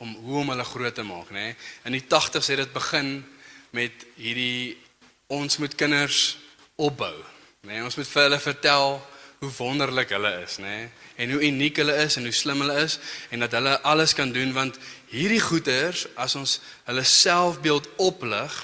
[0.00, 1.32] om hoe om hulle groot te maak, nê?
[1.32, 1.56] Nee?
[1.84, 3.26] In die 80's het dit begin
[3.70, 4.78] met hierdie
[5.26, 6.38] ons moet kinders
[6.74, 7.14] opbou?
[7.60, 7.82] Nee?
[7.84, 9.08] Ons moet vir hulle vertel
[9.40, 10.68] hoe wonderlik hulle is, nê?
[10.68, 10.88] Nee?
[11.16, 12.98] En hoe uniek hulle is en hoe slim hulle is
[13.32, 14.76] en dat hulle alles kan doen want
[15.08, 18.58] hierdie goeters as ons hulle selfbeeld oplig,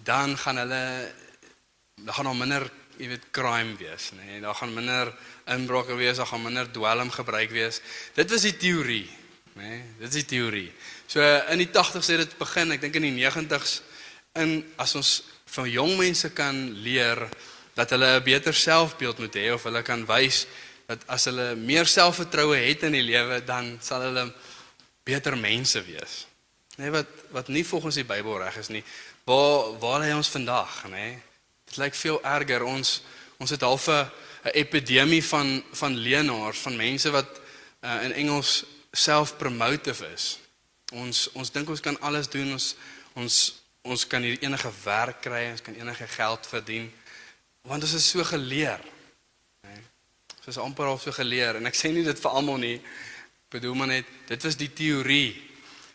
[0.00, 0.80] dan gaan hulle
[2.02, 2.64] daar gaan nog minder,
[2.96, 4.30] jy weet, crime wees, nê?
[4.30, 4.40] Nee?
[4.40, 5.12] Daar gaan minder
[5.52, 7.82] inbrake wees, daar gaan minder dwelm gebruik wees.
[8.16, 9.06] Dit was die teorie,
[9.60, 9.60] nê?
[9.60, 9.84] Nee?
[10.00, 10.70] Dit is die teorie.
[11.04, 11.20] So
[11.52, 13.82] in die 80's het dit begin, ek dink in die 90's
[14.40, 15.18] in as ons
[15.52, 17.26] van jong mense kan leer
[17.74, 20.46] dat hulle 'n beter selfbeeld moet hê of hulle kan wys
[20.86, 24.32] dat as hulle meer selfvertroue het in die lewe, dan sal hulle
[25.04, 26.26] beter mense wees.
[26.76, 28.84] Nee wat wat nie volgens die Bybel reg is nie.
[29.24, 30.90] Waar waar lê ons vandag, nê?
[30.90, 31.18] Nee?
[31.64, 32.64] Dit lyk veel erger.
[32.64, 33.02] Ons
[33.38, 34.10] ons het half 'n
[34.52, 37.40] epidemie van van leenaars, van mense wat
[37.80, 40.38] uh, in Engels self-promotive is.
[40.92, 42.52] Ons ons dink ons kan alles doen.
[42.52, 42.74] Ons
[43.12, 46.92] ons ons kan hier enige werk kry, ons kan enige geld verdien.
[47.68, 48.80] Want ons is so geleer.
[49.62, 49.76] Né?
[50.38, 52.78] Ons is amper al so geleer en ek sê nie dit vir almal nie.
[52.78, 55.36] Ek bedoel maar net dit was die teorie.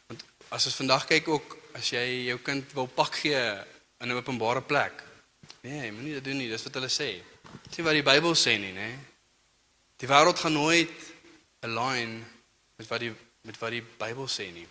[0.07, 3.43] Want as ons vandag kyk ook as jy jou kind wil pak gee
[4.01, 5.07] in 'n openbare plek,
[5.67, 7.09] Nee, moenie dit doen nie, dis wat hulle sê.
[7.73, 8.87] Sien wat die Bybel sê nie, nê?
[9.99, 10.93] Die wêreld gaan nooit
[11.65, 12.19] align
[12.77, 13.13] met wat die
[13.47, 14.65] met wat die Bybel sê nie.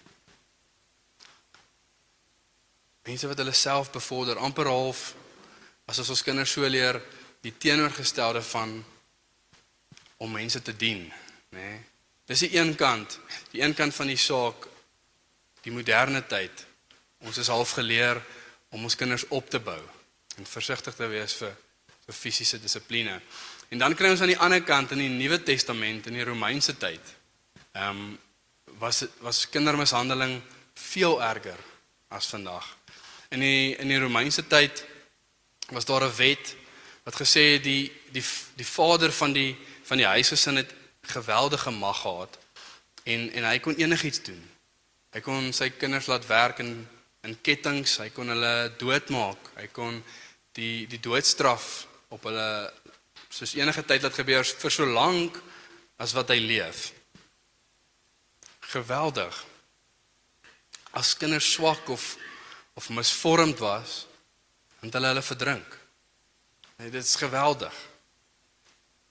[3.07, 5.15] Mense wat hulle self bevorder amper half
[5.87, 6.99] as ons ons kinders so leer
[7.43, 8.79] die teenoorgestelde van
[10.19, 11.05] om mense te dien,
[11.55, 11.75] nê?
[12.27, 13.21] Dis die een kant,
[13.53, 14.67] die een kant van die saak
[15.63, 16.65] die moderne tyd.
[17.27, 18.19] Ons is half geleer
[18.75, 19.79] om ons kinders op te bou
[20.37, 21.55] en versigtig te wees vir
[22.07, 23.17] vir fisiese dissipline.
[23.75, 26.77] En dan kry ons aan die ander kant in die Nuwe Testament in die Romeinse
[26.79, 27.03] tyd.
[27.75, 28.19] Ehm um,
[28.79, 30.37] was was kindermishandeling
[30.75, 31.59] veel erger
[32.09, 32.67] as vandag.
[33.31, 34.85] In die in die Romeinse tyd
[35.71, 36.57] was daar 'n wet
[37.03, 38.25] wat gesê het die die
[38.55, 42.39] die vader van die van die huisgesin het geweldige mag gehad
[43.03, 44.43] en en hy kon enigiets doen.
[45.11, 46.89] Hy kon sy kinders laat werk in
[47.27, 50.03] in kettinge, hy kon hulle doodmaak, hy kon
[50.53, 52.73] die die doodstraf op hulle
[53.29, 55.41] soos enige tyd wat gebeur vir so lank
[55.99, 56.93] as wat hy leef.
[58.73, 59.45] Geweldig.
[60.93, 62.17] As kinders swak of
[62.77, 64.05] of misvormd was,
[64.87, 65.77] het hulle hulle verdrink.
[66.77, 67.75] Nee, dit is geweldig.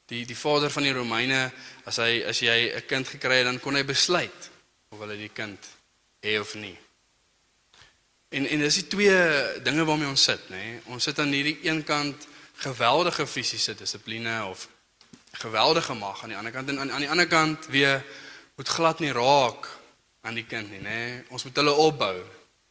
[0.06, 1.52] Die die vader van die Romeine,
[1.90, 4.50] as hy as jy 'n kind gekry het, dan kon hy besluit
[4.90, 5.60] of hulle die kind
[6.22, 6.78] hê of nie.
[8.30, 9.18] En en dis die twee
[9.64, 10.56] dinge waarmee ons sit, nê?
[10.56, 10.80] Nee?
[10.86, 14.68] Ons sit aan hierdie een kant geweldige fisiese dissipline of
[15.32, 18.04] geweldige mag aan die ander kant en aan, aan die ander kant weer
[18.56, 19.68] moet glad nie raak
[20.22, 20.90] aan die kind nie, nê?
[20.90, 21.24] Nee?
[21.30, 22.16] Ons moet hulle opbou.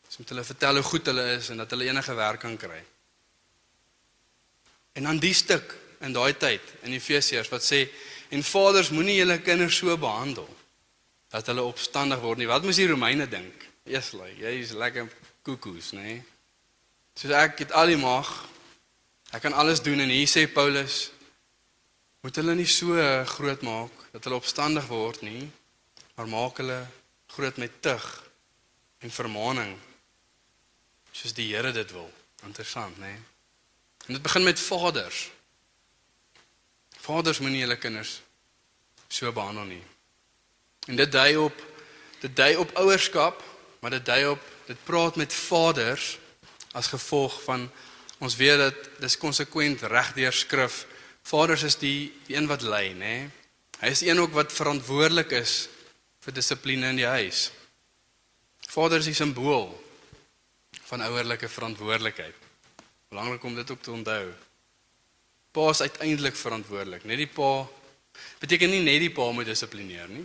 [0.07, 2.83] Ons moet hulle vertel hoe goed hulle is en dat hulle enige werk kan kry.
[4.95, 7.87] En dan die stuk in daai tyd in Efesiërs wat sê
[8.35, 10.49] En vaders moenie julle kinders so behandel
[11.31, 12.49] dat hulle opstandig word nie.
[12.51, 13.67] Wat moes die Romeine dink?
[13.87, 15.11] Eersly, jy is lekker
[15.47, 16.03] koekoes, nê?
[16.03, 16.23] Nee?
[17.15, 18.31] Soos ek het al die mag.
[19.35, 21.11] Ek kan alles doen en hier sê Paulus
[22.25, 22.97] moet hulle nie so
[23.37, 25.45] groot maak dat hulle opstandig word nie,
[26.17, 26.81] maar maak hulle
[27.37, 28.07] groot met tug
[29.05, 29.75] en vermaaning
[31.15, 32.09] soos die Here dit wil.
[32.49, 33.13] Interessant, nê?
[33.13, 33.34] Nee?
[34.07, 35.31] En dit begin met vaders.
[37.05, 38.21] Vaders moenie hulle kinders
[39.09, 39.83] so behandel nie.
[40.87, 41.63] En dit dui op
[42.21, 43.43] dit dui op ouerskap,
[43.81, 46.17] maar dit dui op dit praat met vaders
[46.73, 47.69] as gevolg van
[48.19, 50.85] ons weet dat dis konsekwent regdeur skrif.
[51.23, 53.15] Vaders is die, die een wat lei, nê?
[53.81, 55.69] Hy is een ook wat verantwoordelik is
[56.25, 57.51] vir dissipline in die huis.
[58.73, 59.69] Vader is die simbool
[60.89, 62.44] van ouerlike verantwoordelikheid.
[63.15, 64.33] Belangrik om dit ook te onthou.
[65.55, 67.05] Pa is uiteindelik verantwoordelik.
[67.07, 67.63] Net die pa
[68.43, 70.25] beteken nie net die pa moet dissiplineer nie.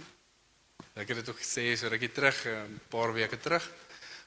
[0.97, 3.69] Ek het dit ook gesê so rukkie terug, 'n paar weke terug.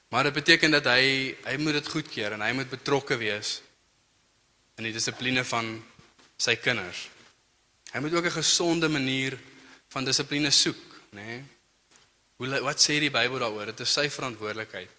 [0.07, 3.61] Maar dit beteken dat hy hy moet dit goedkeur en hy moet betrokke wees
[4.77, 5.83] in die dissipline van
[6.37, 7.09] sy kinders.
[7.91, 9.37] Hy moet ook 'n gesonde manier
[9.89, 11.25] van dissipline soek, nê?
[11.25, 11.43] Nee?
[12.37, 13.65] Hoe wat sê die Bybel daaroor?
[13.65, 14.89] Dit is sy verantwoordelikheid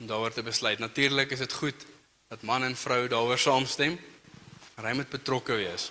[0.00, 0.78] om daaroor te besluit.
[0.78, 1.95] Natuurlik is dit goed
[2.28, 3.98] dat man en vrou daaroor saamstem,
[4.74, 5.90] maar hy moet betrokke wees.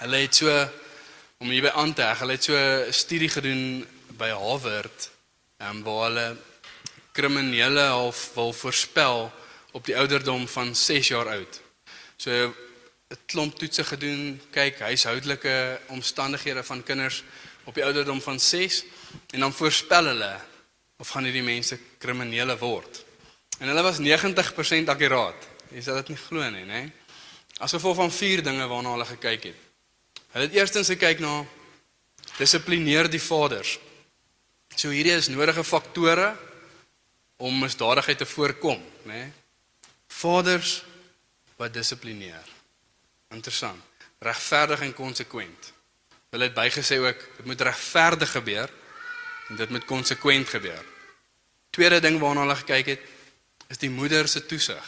[0.00, 0.50] Hulle het so
[1.42, 3.86] om hierby aan te heg, hulle het so 'n studie gedoen
[4.18, 5.10] by Harvard,
[5.58, 6.36] ehm um, waar hulle
[7.12, 9.32] kriminele half wil voorspel
[9.72, 11.60] op die ouderdom van 6 jaar oud.
[12.16, 12.30] So
[13.10, 17.22] 'n klomp toetse gedoen, kyk huishoudelike omstandighede van kinders
[17.64, 18.84] op die ouderdom van 6
[19.30, 20.40] en dan voorspel hulle
[20.96, 23.04] of gaan hierdie mense kriminele word.
[23.58, 25.48] En hulle was 90% akkuraat.
[25.72, 26.82] Jy sal dit nie glo nie, nê?
[27.62, 29.68] As gevolg van vier dinge waarna hulle gekyk het.
[30.32, 31.42] Hulle het eerstens gekyk na
[32.38, 33.76] dissiplineer die vaders.
[34.76, 36.32] So hierdie is nodige faktore
[37.42, 38.80] om misdadigheid te voorkom?
[39.08, 39.28] Nee?
[40.08, 40.80] Vaders
[41.60, 42.48] wat dissiplineer.
[43.32, 43.82] Interessant.
[44.22, 45.72] Regverdig en konsekwent.
[46.32, 48.70] Hulle het bygesê ook dit moet regverdig gebeur
[49.48, 50.84] en dit moet konsekwent gebeur.
[51.70, 53.10] Tweede ding waarna hulle gekyk het
[53.72, 54.84] is die moeder se toesig.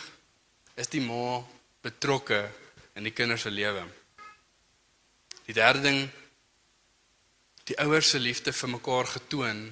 [0.76, 1.40] Is die ma
[1.84, 2.42] betrokke
[2.98, 3.84] in die kinders se lewe?
[5.46, 6.02] Die derde ding
[7.64, 9.62] die ouers se liefde vir mekaar getoon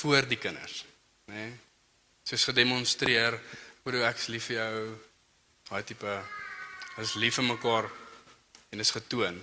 [0.00, 0.82] voor die kinders,
[1.30, 1.46] né?
[1.46, 1.52] Nee?
[2.24, 3.36] Soos gedemonstreer
[3.84, 4.76] hoe ek lief vir jou,
[5.68, 6.12] daai tipe
[7.00, 7.88] is lief vir mekaar
[8.72, 9.36] en is getoon.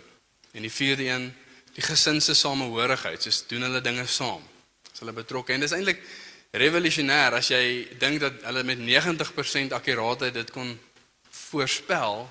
[0.58, 1.28] En die vierde een,
[1.76, 4.42] die gesin se samehorigheid, soos doen hulle dinge saam.
[4.90, 6.02] As hulle betrokke en dis eintlik
[6.52, 10.72] revolusionêr as jy dink dat hulle met 90% akkuraatheid dit kon
[11.32, 12.26] voorspel.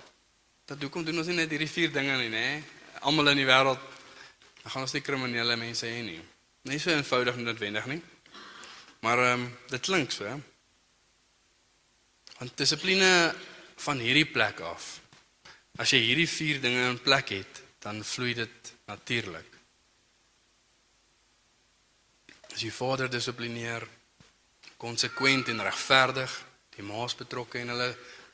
[0.68, 2.60] Dat hoekom doen ons nie net hierdie vier dinge nie, nê?
[3.08, 3.80] Almal in die wêreld
[4.66, 6.20] gaan ons nie kriminele mense hê nie.
[6.68, 8.00] Nie so eenvoudig noodwendig nie.
[9.00, 10.28] Maar ehm um, dit klink so.
[12.38, 13.34] Want dissipline
[13.80, 14.98] van hierdie plek af.
[15.80, 19.56] As jy hierdie vier dinge in plek het, dan vloei dit natuurlik.
[22.52, 23.86] As jy vader dissiplineer,
[24.80, 26.32] konsekwent en regverdig,
[26.76, 27.90] die ma's betrokke en hulle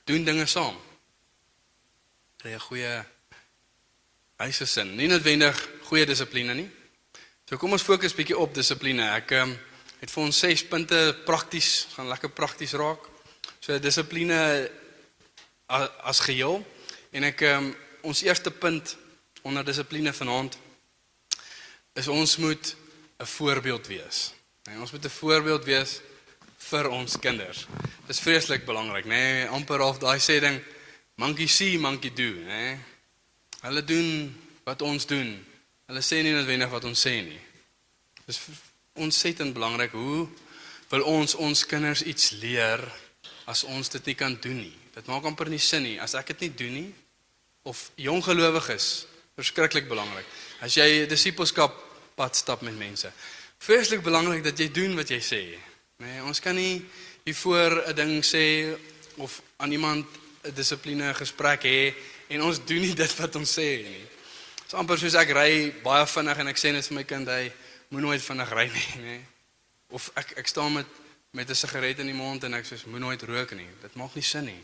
[0.07, 0.77] doen dinge saam.
[2.39, 3.05] Kry 'n goeie
[4.39, 5.57] huisesin, nie noodwendig
[5.89, 6.71] goeie dissipline nie.
[7.49, 9.03] So kom ons fokus bietjie op dissipline.
[9.17, 9.59] Ek um,
[10.01, 13.03] het vir ons 6 punte prakties, gaan lekker prakties raak.
[13.61, 14.71] So dissipline
[15.67, 16.63] as, as geheel
[17.13, 18.97] en ek um, ons eerste punt
[19.43, 20.59] onder dissipline vanaand
[21.97, 22.77] is ons moet
[23.19, 24.33] 'n voorbeeld wees.
[24.67, 26.01] Nee, ons moet 'n voorbeeld wees
[26.59, 27.67] vir ons kinders.
[28.09, 29.23] Dis vreeslik belangrik, nê?
[29.23, 30.61] Nee, amper of daai sê ding
[31.17, 32.47] monkey see, monkey do, nê?
[32.47, 32.79] Nee.
[33.67, 34.11] Hulle doen
[34.67, 35.33] wat ons doen.
[35.87, 37.41] Hulle sê nie noodwendig wat ons sê nie.
[38.27, 38.41] Dis
[38.99, 40.27] ontsettend belangrik hoe
[40.91, 42.83] wil ons ons kinders iets leer
[43.51, 44.75] as ons dit nie kan doen nie.
[44.95, 46.89] Dit maak amper nie sin nie as ek dit nie doen nie
[47.67, 50.27] of jong gelowiges, verskriklik belangrik.
[50.63, 51.75] As jy disippelskap
[52.17, 53.11] pad stap met mense,
[53.59, 55.43] vreeslik belangrik dat jy doen wat jy sê.
[55.97, 56.85] Nee, ons kan nie
[57.25, 58.77] hier voor 'n ding sê
[59.17, 60.07] of aan iemand
[60.43, 61.95] 'n dissipline gesprek hê
[62.29, 64.05] en ons doen nie dit wat ons sê nie.
[64.55, 67.29] Dit is amper soos ek ry baie vinnig en ek sê net vir my kind
[67.29, 67.53] hy
[67.89, 69.21] moet nooit vinnig ry nie, nê.
[69.89, 70.87] Of ek ek staan met
[71.33, 73.69] met 'n sigaret in die mond en ek sê moet nooit rook nie.
[73.81, 74.63] Dit maak nie sin nie.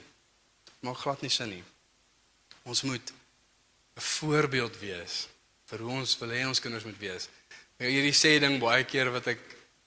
[0.65, 1.65] Dit maak glad nie sin nie.
[2.65, 3.13] Ons moet
[3.97, 5.29] 'n voorbeeld wees
[5.67, 7.29] vir hoe ons wil hê ons kinders moet wees.
[7.79, 9.39] Hierdie sê ding baie keer wat ek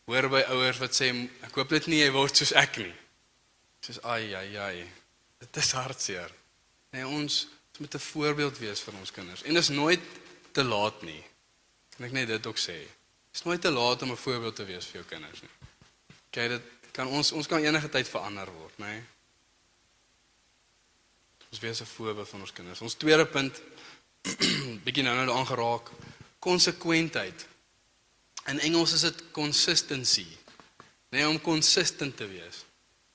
[0.05, 1.09] hoor by ouers wat sê
[1.45, 2.93] ek hoop dit nie jy word soos ek nie.
[3.81, 4.85] Soos ai ai ai.
[5.41, 6.31] Dit is hartseer.
[6.93, 9.43] Nee, ons ons moet 'n voorbeeld wees vir ons kinders.
[9.43, 9.99] En dis nooit
[10.51, 11.23] te laat nie.
[11.97, 12.77] Kan ek net dit ook sê?
[12.79, 15.51] Dit is nooit te laat om 'n voorbeeld te wees vir jou kinders nie.
[16.31, 19.03] Kyk, dit kan ons ons kan enige tyd verander word, nê?
[21.51, 22.81] Ons wees 'n voorbeeld van ons kinders.
[22.81, 23.61] Ons tweede punt
[24.85, 25.91] bietjie nou nou daaraan geraak,
[26.39, 27.47] konsekwentheid.
[28.45, 30.27] In Engels is dit consistency.
[31.09, 32.65] Nee, om consistent te wees.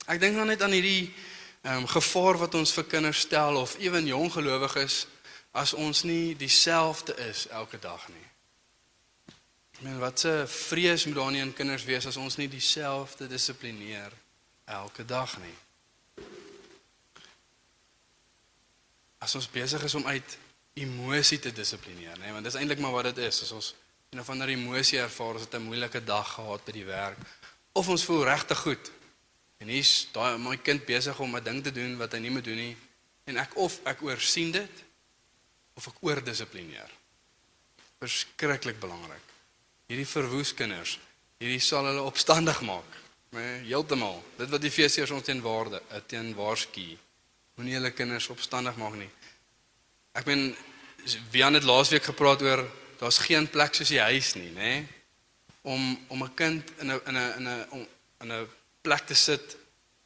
[0.05, 1.13] Ek dink dan net aan hierdie
[1.61, 5.05] ehm um, gevaar wat ons vir kinders stel of ewen jong gelowiges
[5.51, 8.27] as ons nie dieselfde is elke dag nie.
[9.77, 13.27] Ek meen wat 'n vrees moet daar nie in kinders wees as ons nie dieselfde
[13.27, 14.11] dissiplineer
[14.65, 15.57] elke dag nie.
[19.17, 20.37] As ons besig is om uit
[20.73, 23.41] emosie te dissiplineer, nê, want dis eintlik maar wat dit is.
[23.41, 23.73] As ons
[24.11, 27.17] een of ander emosie ervaar, as dit 'n moeilike dag gehad by die werk,
[27.71, 28.91] of ons voel regtig goed.
[29.57, 32.43] En hier's daai my kind besig om 'n ding te doen wat hy nie moet
[32.43, 32.77] doen nie
[33.23, 34.83] en ek of ek oorsien dit
[35.73, 36.91] of ek oordissiplineer.
[37.99, 39.23] Verskriklik belangrik.
[39.87, 40.99] Hierdie verwoes kinders,
[41.37, 42.99] hierdie sal hulle opstandig maak.
[43.29, 44.23] Nee, heeltemal.
[44.37, 46.97] Dit wat Efesiërs ons teen waarde, eh, teen waarsku.
[47.55, 49.09] Moenie hulle kinders opstandig maak nie.
[50.11, 50.55] Ek meen
[51.31, 54.73] wie aan dit laasweek gepraat oor daar's geen plek soos die huis nie, nê?
[54.73, 54.81] Nee?
[55.61, 57.87] Om om 'n kind in 'n in 'n in 'n
[58.21, 58.49] in 'n
[58.81, 59.57] plek te sit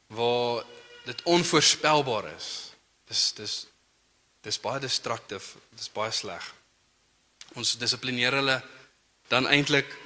[0.06, 0.64] waar
[1.04, 2.72] dit onvoorspelbaar is.
[3.08, 3.66] Dis dis
[4.40, 6.54] dis baie destructief, dis baie sleg.
[7.54, 8.62] Ons dissiplineer hulle
[9.28, 9.96] dan eintlik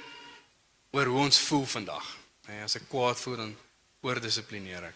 [0.91, 2.17] oor hoe ons voel vandag.
[2.47, 3.57] Nee, as ek kwaad voel dan
[4.01, 4.95] oordissiplineer ek.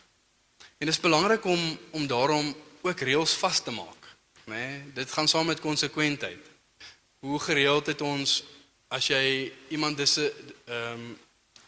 [0.80, 4.02] En dit is belangrik om om daarom ook reëls vas te maak,
[4.46, 4.54] nê?
[4.54, 6.55] Nee, dit gaan saam met konsekwentheid.
[7.26, 8.44] Hoe gereeld het ons
[8.94, 10.30] as jy iemand dis 'n
[10.70, 11.18] ehm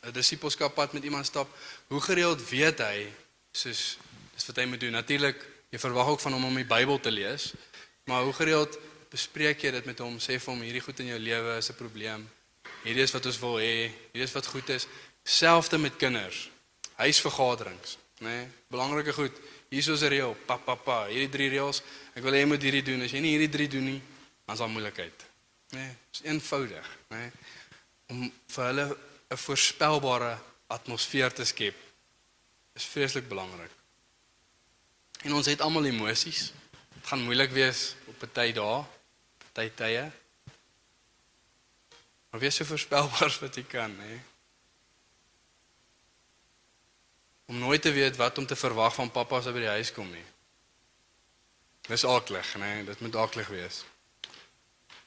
[0.07, 1.49] 'n disippelskap pad met iemand stap,
[1.87, 3.07] hoe gereeld weet hy
[3.51, 3.97] soos
[4.33, 4.91] dis wat hy moet doen.
[4.91, 7.51] Natuurlik, jy verwag ook van hom om die Bybel te lees,
[8.05, 8.77] maar hoe gereeld
[9.09, 11.75] bespreek jy dit met hom, sê vir hom hierdie goed in jou lewe is 'n
[11.75, 12.29] probleem.
[12.83, 14.87] Hierdie is wat ons wil hê, hierdie is wat goed is.
[15.23, 16.49] Selfde met kinders.
[16.95, 18.27] Huisvergaderings, nê?
[18.27, 19.33] Nee, belangrike goed.
[19.69, 21.81] Hier is 'n reël, pa pa pa, hierdie drie reëls.
[22.15, 23.01] Ek wil hê jy moet hierdie doen.
[23.01, 24.01] As jy nie hierdie drie doen nie,
[24.45, 25.26] dan is daar moeilikheid.
[25.69, 25.77] Nê?
[25.77, 27.17] Nee, is eenvoudig, nê?
[27.17, 27.31] Nee,
[28.07, 28.85] om vir hulle
[29.29, 31.75] 'n voorspelbare atmosfeer te skep
[32.73, 33.71] is vreeslik belangrik.
[35.21, 36.51] En ons het almal emosies.
[36.93, 38.85] Dit gaan moeilik wees op 'n tyd daar,
[39.51, 40.11] tyd tye.
[42.29, 44.19] Maar wees so voorspelbaar as wat jy kan, hè.
[47.45, 49.91] Om nooit te weet wat om te verwag van pappa as hy by die huis
[49.91, 50.25] kom nie.
[51.87, 52.83] Dis aaklig, né?
[52.85, 53.85] Dit moet aaklig wees.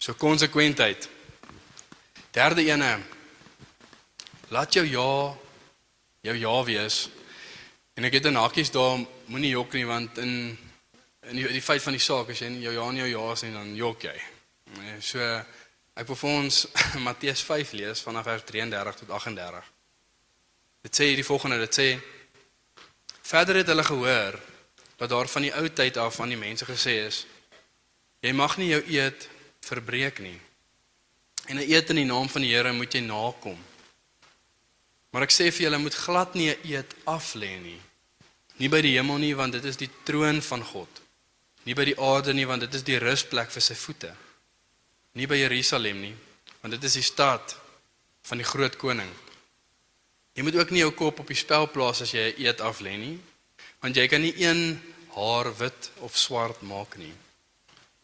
[0.00, 1.08] So konsekwentheid.
[2.32, 2.98] Derde ene.
[4.48, 5.36] Laat jou ja
[6.20, 7.08] jou ja wees.
[7.94, 10.58] En ek het 'n hakies daar, moenie jok nie want in
[11.20, 13.52] in die, die feit van die saak as jy jou ja en jou ja sê
[13.52, 14.22] dan jok jy.
[14.64, 15.18] Nee, so
[15.94, 16.66] ek wil vir ons
[17.06, 19.64] Matteus 5 lees vanaf vers 33 tot 38.
[20.82, 22.00] Dit sê die volgende, dit sê
[23.22, 24.40] Verder het hulle gehoor
[24.96, 27.26] dat daar van die ou tyd af aan die mense gesê is
[28.20, 29.28] jy mag nie jou eed
[29.60, 30.40] verbreek nie.
[31.46, 33.58] En 'n eed in die naam van die Here moet jy nakom.
[35.10, 37.80] Maar ek sê vir julle moet glad nie 'n eed af lê nie.
[38.56, 41.00] Nie by die hemel nie want dit is die troon van God.
[41.64, 44.14] Nie by die aarde nie want dit is die rusplek vir sy voete.
[45.12, 46.14] Nie by Jerusalem nie
[46.60, 47.56] want dit is die stad
[48.22, 49.10] van die groot koning.
[50.34, 52.80] Jy moet ook nie jou kop op die spel plaas as jy 'n eed af
[52.80, 53.18] lê nie
[53.80, 54.80] want jy kan nie een
[55.14, 57.12] haar wit of swart maak nie.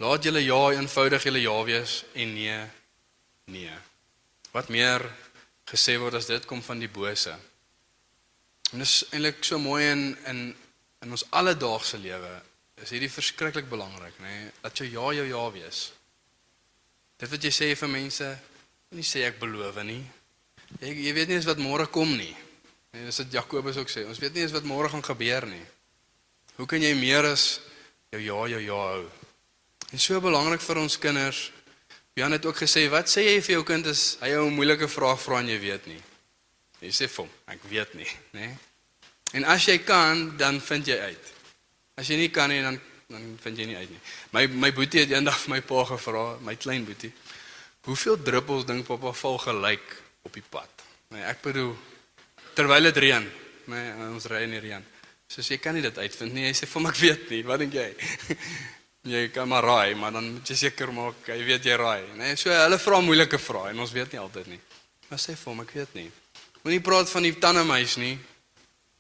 [0.02, 2.58] Laat julle ja eenvoudig julle ja wees en nee
[3.46, 3.72] nee.
[4.52, 5.04] Wat meer
[5.70, 7.32] gesê word as dit kom van die bose.
[8.72, 10.42] En dit is eintlik so mooi in in
[11.04, 12.32] in ons alledaagse lewe
[12.82, 14.48] is hierdie verskriklik belangrik, nê, nee?
[14.60, 15.92] dat jou ja jou ja wees.
[17.16, 18.26] Dit wat jy sê vir mense,
[18.96, 20.02] nie sê ek beloof nie.
[20.80, 22.34] Jy jy weet nie eens wat môre kom nie.
[22.92, 25.62] En dis wat Jakobus ook sê, ons weet nie eens wat môre gaan gebeur nie.
[26.56, 27.60] Hoe kan jy meer as
[28.12, 29.06] jou ja jou ja hou?
[29.92, 31.52] En so belangrik vir ons kinders
[32.16, 34.88] Jan het ook gesê, "Wat sê jy vir jou kind as hy jou 'n moeilike
[34.88, 36.02] vraag vra en jy weet nie?"
[36.80, 38.40] Jy sê vir hom, "Ek weet nie," né?
[38.40, 38.56] Nee?
[39.32, 41.32] En as jy kan, dan vind jy uit.
[41.94, 44.00] As jy nie kan nie, dan dan vind jy nie uit nie.
[44.30, 47.12] My my boetie het eendag my pa gevra, my klein boetie,
[47.80, 50.70] "Hoeveel druppels dink pappa val gelyk op die pad?"
[51.08, 51.76] Nee, ek bedoel
[52.54, 53.30] terwyl dit reën,
[53.64, 54.84] nee, ons ry in die reën.
[55.28, 56.46] So jy kan nie dit uitvind nie.
[56.46, 57.42] Hy sê vir my, "Ek weet nie.
[57.42, 57.94] Wat dink jy?"
[59.06, 62.32] Jy kan maar raai, maar dan moet jy seker maak jy weet jy raai, né?
[62.32, 64.62] Nee, so hulle vra moeilike vrae en ons weet nie altyd nie.
[65.06, 66.08] Maar sê vir hom, ek weet nie.
[66.64, 68.16] Moenie praat van die tandemeis nie.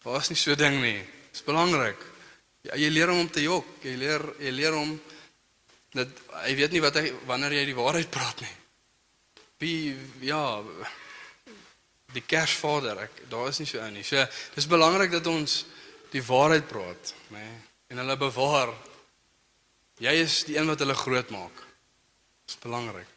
[0.04, 1.00] Daar's nie so ding nie.
[1.00, 2.04] Dit is belangrik.
[2.68, 3.66] Ja, jy leer hom om te jok.
[3.82, 4.94] Jy leer jy leer hom
[5.96, 8.54] dat hy weet nie wat hy wanneer jy die waarheid praat nie.
[9.58, 9.78] Wie
[10.28, 10.42] ja,
[12.14, 14.04] die Kersvader, ek daar is nie so ou nie.
[14.06, 14.22] So
[14.54, 15.64] dis belangrik dat ons
[16.12, 17.56] die waarheid praat, nê, nee,
[17.90, 18.70] en hulle bewaar.
[20.02, 21.62] Jy is die een wat hulle groot maak.
[22.46, 23.08] Dis belangrik.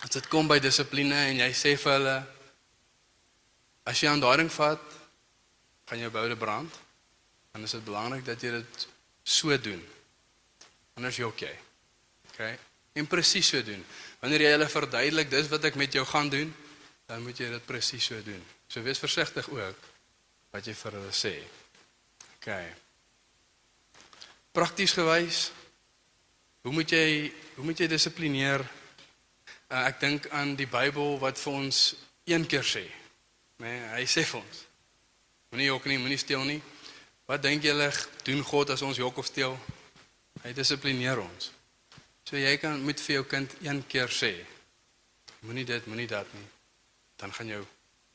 [0.00, 2.16] As dit kom by dissipline en jy sê vir hulle
[3.90, 4.96] as jy aan daai ding vat,
[5.90, 6.80] gaan jou boude brand.
[7.52, 8.86] Dan is dit belangrik dat jy dit
[9.26, 9.80] so doen.
[10.96, 11.56] Anders jy okay.
[12.32, 12.54] Okay?
[12.96, 13.82] En presies so doen.
[14.22, 16.52] Wanneer jy hulle verduidelik dis wat ek met jou gaan doen,
[17.10, 18.40] dan moet jy dit presies so doen.
[18.70, 19.88] So wees versigtig ook
[20.54, 21.34] wat jy vir hulle sê.
[22.38, 22.70] Okay.
[24.52, 25.50] Prakties gewys,
[26.62, 28.64] hoe moet jy hoe moet jy dissiplineer?
[29.70, 31.80] Uh, ek dink aan die Bybel wat vir ons
[32.26, 32.82] een keer sê.
[33.62, 34.64] Nee, hy sê vir ons:
[35.52, 36.58] Moenie jok nie, moenie steel nie.
[37.30, 37.90] Wat dink julle
[38.26, 39.54] doen God as ons jok of steel?
[40.42, 41.52] Hy dissiplineer ons.
[42.26, 44.32] So jy kan moet vir jou kind een keer sê:
[45.46, 46.48] Moenie dit, moenie dat nie.
[47.20, 47.64] Dan gaan jou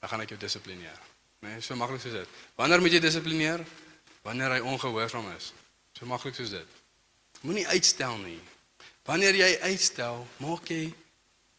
[0.04, 0.98] dan gaan ek jou dissiplineer.
[1.42, 2.40] Nee, so maklik soos dit.
[2.60, 3.64] Wanneer moet jy dissiplineer?
[4.26, 5.54] Wanneer hy ongehoorsaam is.
[5.96, 6.78] So maklik soos dit.
[7.42, 8.40] Moenie uitstel nie.
[9.06, 10.90] Wanneer jy uitstel, maak jy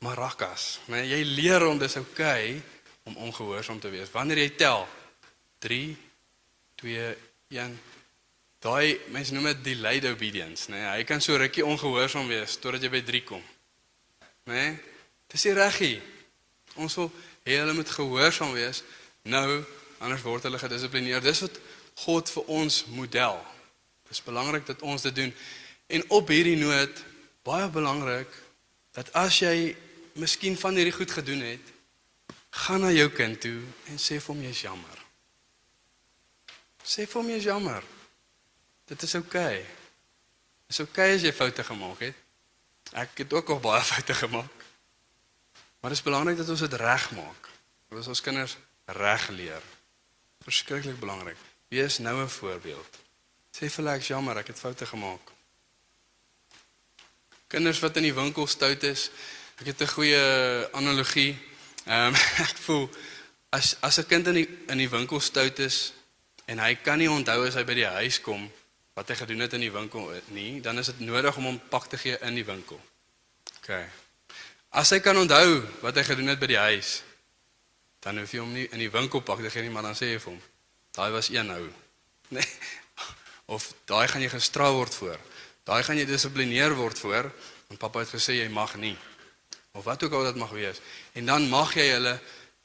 [0.05, 0.81] marakas.
[0.91, 2.63] Nee, jy leer hom dis oukei okay
[3.07, 4.11] om ongehoorsaam te wees.
[4.11, 4.87] Wanneer jy tel
[5.65, 5.97] 3
[6.83, 7.13] 2
[7.55, 7.79] 1
[8.67, 10.81] Daai mense noem dit delayed obedience, né?
[10.81, 10.93] Nee?
[10.99, 13.43] Hy kan so rukkie ongehoorsaam wees totdat jy by 3 kom.
[14.49, 14.55] Né?
[14.55, 14.71] Nee?
[15.31, 15.99] Dis nie reg nie.
[16.83, 17.11] Ons wil
[17.47, 18.83] hê hulle moet gehoorsaam wees.
[19.29, 19.61] Nou,
[20.03, 21.23] anders word hulle gedissiplineer.
[21.23, 21.61] Dis wat
[22.03, 23.39] God vir ons model.
[24.09, 25.35] Dis belangrik dat ons dit doen.
[25.87, 27.03] En op hierdie noot,
[27.47, 28.31] baie belangrik
[28.97, 29.77] dat as jy
[30.17, 31.73] miskien van hierdie goed gedoen het,
[32.51, 35.03] gaan na jou kind toe en sê vir hom jy's jammer.
[36.87, 37.85] Sê vir hom jy's jammer.
[38.87, 39.59] Dit is oukei.
[39.61, 39.67] Okay.
[40.71, 42.23] Dis oukei okay as jy foute gemaak het.
[42.97, 44.67] Ek het ook al baie foute gemaak.
[45.81, 47.51] Maar dit is belangrik dat ons dit reg maak.
[47.91, 48.57] Dat ons ons kinders
[48.97, 49.63] reg leer.
[50.47, 51.39] Verskriklik belangrik.
[51.69, 52.99] Wees nou 'n voorbeeld.
[53.57, 55.31] Sê vir hulle ek's jammer, ek het foute gemaak.
[57.49, 59.09] Kinders wat in die winkel stout is,
[59.57, 60.25] ek het 'n goeie
[60.77, 61.33] analogie.
[61.87, 62.15] Ehm um,
[62.49, 62.91] ek voel
[63.49, 65.93] as as 'n kind in die in die winkel stout is
[66.45, 68.51] en hy kan nie onthou as hy by die huis kom
[68.95, 71.89] wat hy gedoen het in die winkel nie, dan is dit nodig om hom pak
[71.89, 72.81] te gee in die winkel.
[73.57, 73.71] OK.
[74.71, 77.03] As hy kan onthou wat hy gedoen het by die huis,
[78.01, 80.13] dan hoef jy hom nie in die winkel pak te gee nie, maar dan sê
[80.13, 80.43] jy vir hom,
[80.93, 81.65] daai was een nou.
[82.29, 82.43] Nee.
[83.47, 85.21] Of daai gaan jy gestraf word voor.
[85.67, 87.31] Daai gaan jy dissiplineer word voor,
[87.69, 88.97] want pappa het gesê jy mag nie.
[89.77, 90.81] Of wat ook al dit mag wees.
[91.15, 92.17] En dan mag jy hulle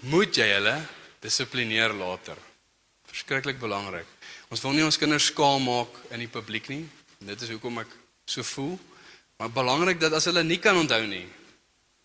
[0.10, 0.78] moet jy hulle
[1.22, 2.38] dissiplineer later.
[3.12, 4.08] Verskriklik belangrik.
[4.50, 6.84] Ons wil nie ons kinders skaam maak in die publiek nie.
[7.22, 7.94] En dit is hoekom ek
[8.26, 8.78] so voel.
[9.42, 11.26] Maar belangrik dat as hulle nie kan onthou nie,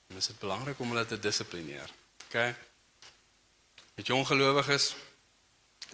[0.08, 1.90] dan is dit belangrik om hulle te dissiplineer.
[2.28, 2.36] OK?
[3.96, 4.94] Met jong gelowiges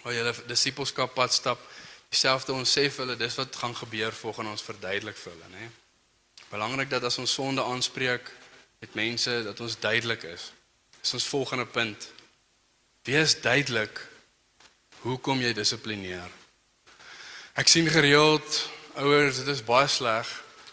[0.03, 1.61] waar jy hulle disippelskap pad stap,
[2.13, 5.69] dieselfde ons sê vir hulle dis wat gaan gebeur volgens ons verduidelik vir hulle, nê?
[6.53, 8.29] Belangrik dat as ons sonde aanspreek
[8.83, 10.51] met mense dat ons duidelik is.
[11.01, 12.09] Dis ons volgende punt.
[13.09, 14.01] Wees duidelik
[15.03, 16.29] hoekom jy dissiplineer.
[17.59, 18.59] Ek sien gereeld
[19.01, 20.29] ouers, dit is baie sleg.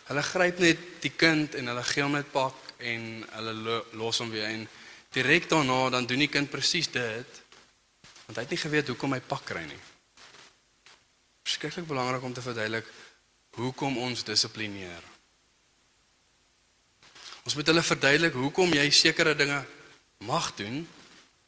[0.09, 3.05] Hulle gryp net die kind en hulle gee hom net pak en
[3.37, 4.67] hulle lo los hom weer en
[5.15, 7.39] direk daarna dan doen die kind presies dit
[8.25, 9.79] want hy het nie geweet hoekom hy pak kry nie.
[11.49, 12.85] Verskriklik belangrik om te verduidelik
[13.57, 15.05] hoekom ons dissiplineer.
[17.41, 19.57] Ons moet hulle verduidelik hoekom jy sekere dinge
[20.29, 20.83] mag doen,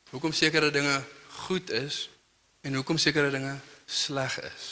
[0.09, 0.95] hoekom sekere dinge
[1.43, 2.07] goed is
[2.65, 3.51] en hoekom sekere dinge
[3.85, 4.71] sleg is.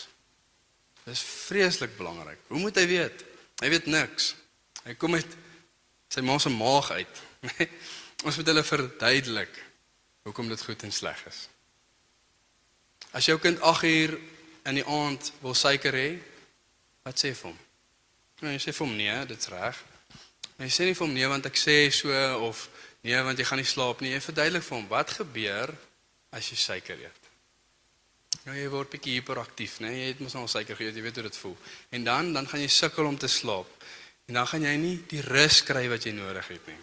[1.06, 2.42] Dis vreeslik belangrik.
[2.50, 3.22] Hoe moet hy weet?
[3.62, 4.32] Hy weet niks.
[4.88, 5.38] Hy kom uit
[6.10, 7.22] sy ma se maag uit.
[8.26, 9.62] Ons moet hulle verduidelik
[10.26, 11.46] hoekom dit goed en sleg is.
[13.14, 14.18] As jou kind 8 uur
[14.66, 16.10] in die aand wil suiker hê,
[17.06, 17.60] wat sê vir hom?
[18.42, 19.80] Nou jy sê vir hom nee, dit's reg.
[20.58, 22.12] Maar jy sê nie vir hom nee want ek sê so
[22.44, 22.66] of
[23.08, 24.12] nee want jy gaan nie slaap nie.
[24.12, 25.74] Jy verduidelik vir hom wat gebeur
[26.36, 27.30] as jy suiker eet.
[28.44, 29.92] Nou jy word bietjie hiperaktief, né?
[29.92, 30.02] Nee?
[30.02, 31.56] Jy het mos al suiker geëet, jy weet hoe dit voel.
[31.96, 33.72] En dan dan gaan jy sukkel om te slaap.
[34.28, 36.78] En dan gaan jy nie die rus kry wat jy nodig het nie.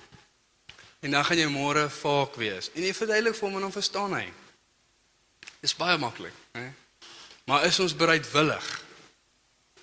[1.06, 2.72] En dan gaan jy môre vaak wees.
[2.74, 4.24] En jy verduidelik vir hom en hom verstaan hy.
[5.60, 6.70] Dis baie maklik, né?
[7.46, 8.68] Maar is ons bereidwillig?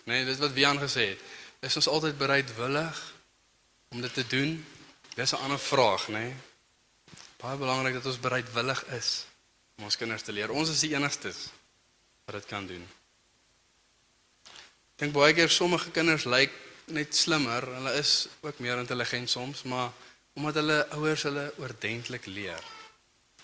[0.03, 1.19] Nee, dis wat Wian gesê het.
[1.63, 2.97] Is ons altyd bereidwillig
[3.95, 4.57] om dit te doen?
[5.15, 6.33] Dis 'n ander vraag, né?
[7.37, 9.25] Baie belangrik dat ons bereidwillig is
[9.77, 10.51] om ons kinders te leer.
[10.51, 11.37] Ons is die enigstes
[12.25, 12.83] wat dit kan doen.
[14.93, 16.51] Ek dink baie keer sommige kinders lyk
[16.85, 17.67] net slimmer.
[17.75, 19.91] Hulle is ook meer intelligent soms, maar
[20.33, 22.63] omdat hulle ouers hulle oordentlik leer.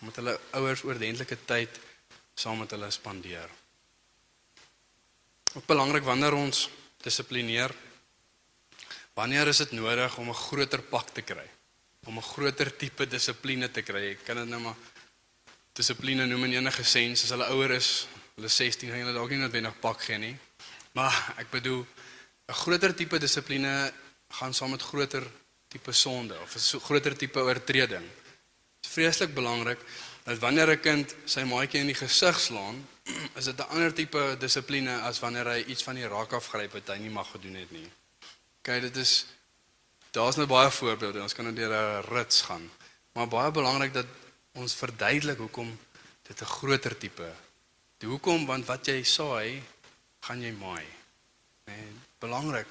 [0.02, 1.80] Omdat hulle ouers oordentlike tyd
[2.36, 3.50] saam met hulle spandeer.
[5.54, 6.68] Ook belangrik wanneer ons
[7.02, 7.74] dissiplineer.
[9.18, 11.48] Wanneer is dit nodig om 'n groter pak te kry?
[12.06, 14.12] Om 'n groter tipe dissipline te kry.
[14.12, 14.76] Ek kan dit nou maar
[15.74, 19.38] dissipline noem in enige sens as hulle ouer is, hulle 16 gaan hulle dalk nie
[19.38, 20.38] noodwendig pak gee nie.
[20.94, 21.86] Maar ek bedoel
[22.48, 23.94] 'n groter tipe dissipline
[24.30, 25.26] gaan saam met groter
[25.68, 28.06] tipe sonde of 'n groter tipe oortreding.
[28.06, 29.80] Dit is vreeslik belangrik
[30.30, 32.88] dat wanneer 'n kind sy maatjie in die gesig slaan,
[33.40, 36.88] is dit 'n ander tipe dissipline as wanneer hy iets van die raak afgryp wat
[36.88, 37.90] hy nie mag gedoen het nie.
[38.62, 39.26] Kyk, dit is
[40.12, 41.22] daar's nou baie voorbeelde.
[41.22, 42.70] Ons kan nou deur 'n rits gaan.
[43.14, 44.06] Maar baie belangrik dat
[44.54, 45.80] ons verduidelik hoekom
[46.22, 47.34] dit 'n groter tipe.
[47.98, 49.64] Die hoekom want wat jy saai,
[50.20, 50.86] gaan jy maai.
[51.66, 52.68] Nee, belangrik.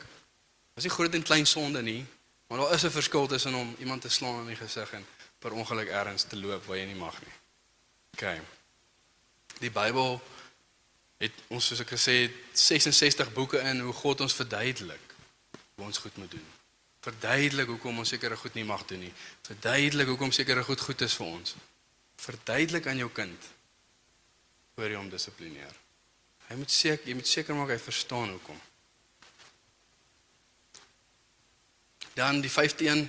[0.74, 2.06] Dis nie groot en klein sonde nie,
[2.46, 5.06] maar daar is 'n verskil tussen om iemand te slaan in die gesig en
[5.38, 7.37] per ongeluk ergens te loop waar jy nie mag nie.
[8.18, 8.40] OK.
[9.62, 10.16] Die Bybel
[11.22, 15.14] het ons soos ek gesê het 66 boeke in hoe God ons verduidelik
[15.78, 16.46] hoe ons goed moet doen.
[17.06, 19.12] Verduidelik hoekom ons sekere goed nie mag doen nie.
[19.46, 21.54] Verduidelik hoekom sekere goed goed is vir ons.
[22.18, 23.54] Verduidelik aan jou kind
[24.78, 25.74] jy hom dissiplineer.
[26.48, 28.58] Hy moet seker jy moet seker maak hy verstaan hoekom.
[32.14, 33.02] Dan die 5de een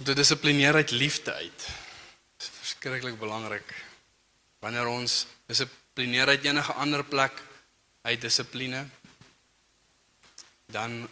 [0.00, 1.68] om te dissiplineer uit liefde uit.
[2.36, 3.68] Dit is verskriklik belangrik.
[4.60, 7.36] Wanneer ons dissiplineer uit enige ander plek
[8.02, 8.84] uit dissipline
[10.70, 11.08] dan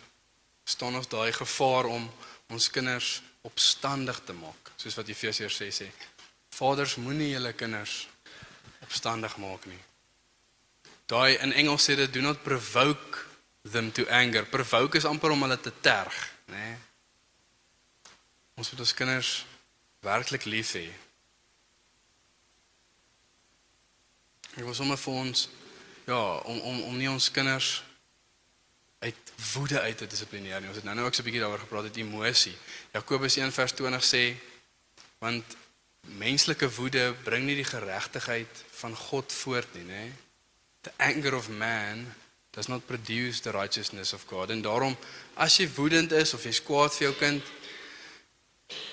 [0.65, 2.05] staan ons daai gevaar om
[2.53, 3.19] ons kinders
[3.49, 5.89] opstandig te maak, soos wat Efesiërs 6 sê.
[6.55, 8.07] Vaders moenie julle kinders
[8.85, 9.81] opstandig maak nie.
[11.09, 13.25] Daai in Engels sê dit do not provoke
[13.73, 14.45] them to anger.
[14.49, 16.15] Provoke is amper om hulle te terg,
[16.53, 16.65] né?
[16.69, 16.77] Nee?
[18.59, 19.33] Ons moet ons kinders
[20.03, 20.89] werklik lief hê.
[24.59, 25.45] Ek wil sommer vir ons
[26.09, 26.19] ja,
[26.51, 27.79] om om om nie ons kinders
[28.99, 30.71] uit woede uit te dissiplineer nie.
[30.73, 32.57] Ons het nou nou ook so 'n bietjie daaroor gepraat het emosie.
[32.93, 34.35] Jakobus 1:20 sê
[35.19, 35.57] want
[36.19, 40.13] menslike woede bring nie die geregtigheid van God voort nie, nê?
[40.83, 42.15] The anger of man
[42.51, 44.51] does not produce the righteousness of God.
[44.51, 44.97] En daarom
[45.35, 47.43] as jy woedend is of jy's kwaad vir jou kind,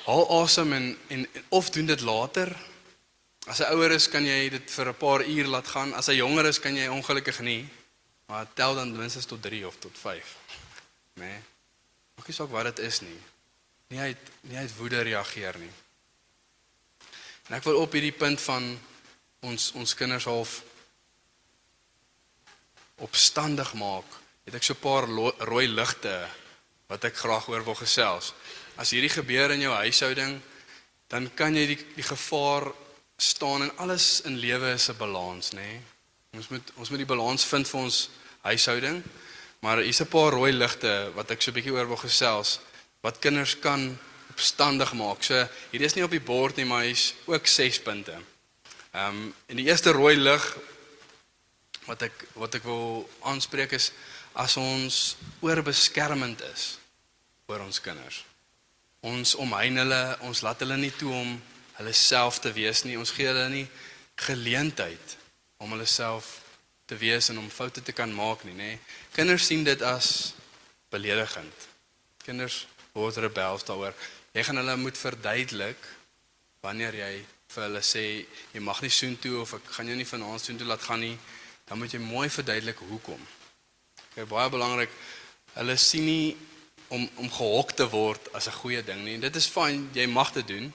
[0.05, 2.55] Haal asem en, en en of doen dit later.
[3.46, 5.93] As hy ouer is, kan jy dit vir 'n paar uur laat gaan.
[5.93, 7.70] As hy jonger is, kan jy ongelukkig nie.
[8.28, 10.36] Maar tel dan minstens tot 3 of tot 5.
[11.14, 11.26] Né?
[11.26, 11.39] Nee.
[12.16, 13.20] Maak nie saak wat dit is nie.
[13.89, 15.72] Nie hy nie hy woede reageer nie.
[17.48, 18.80] En ek wil op hierdie punt van
[19.41, 20.64] ons ons kinders half
[22.98, 24.06] opstandig maak.
[24.46, 25.06] Het ek so 'n paar
[25.46, 26.30] rooi ligte
[26.88, 28.34] wat ek graag oor wil gesels
[28.76, 30.39] as hierdie gebeur in jou huishouding,
[31.12, 32.72] dan kan jy die die gevaar
[33.18, 35.59] staan en alles in lewe is 'n balans, nê?
[35.59, 35.82] Nee?
[36.36, 38.09] Ons moet ons moet die balans vind vir ons
[38.41, 39.03] huishouding.
[39.59, 42.59] Maar hier's 'n paar rooi ligte wat ek so 'n bietjie oor wil gesels
[43.01, 43.97] wat kinders kan
[44.30, 45.24] opstandig maak.
[45.24, 48.18] So hierdie is nie op die bord nie, maar hy's ook 6 punte.
[48.91, 50.57] Ehm um, en die eerste rooi lig
[51.86, 53.91] wat ek wat ek wil aanspreek is
[54.34, 56.78] as ons oorbeskermend is
[57.47, 58.26] oor ons kinders.
[58.99, 61.41] Ons omheind hulle, ons laat hulle nie toe om
[61.80, 62.97] hulle self te wees nie.
[62.97, 63.67] Ons gee hulle nie
[64.28, 65.17] geleentheid
[65.57, 66.41] om hulle self
[66.86, 68.71] te wees en om foute te kan maak nie, nê.
[69.15, 70.36] Kinders sien dit as
[70.93, 71.69] beledigend.
[72.26, 72.65] Kinders
[72.95, 73.95] word rebels daaroor.
[74.36, 75.89] Jy gaan hulle moet verduidelik
[76.63, 77.13] wanneer jy
[77.55, 78.03] vir hulle sê
[78.53, 81.03] jy mag nie soen toe of ek gaan jou nie vanaand soen toe laat gaan
[81.03, 81.15] nie,
[81.65, 83.21] dan moet jy mooi verduidelik hoekom.
[84.15, 84.91] Dit is baie belangrik.
[85.55, 86.36] Hulle sien nie
[86.93, 89.17] om om gehok te word as 'n goeie ding nie.
[89.19, 90.73] Dit is fyn, jy mag dit doen.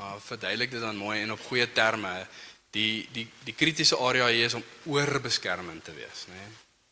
[0.00, 2.26] Maar verduidelik dit dan mooi en op goeie terme.
[2.72, 6.44] Die die die kritiese area hier is om oorbeskermend te wees, nê.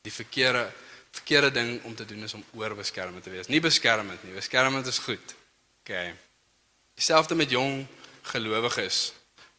[0.05, 0.67] Die verkeerde
[1.11, 3.49] verkeerde ding om te doen is om oorbeskermend te wees.
[3.49, 4.35] Nie beskermend nie.
[4.37, 5.35] Beskermend is goed.
[5.81, 5.95] OK.
[7.01, 7.87] Dieselfde met jong
[8.29, 9.13] gelowiges.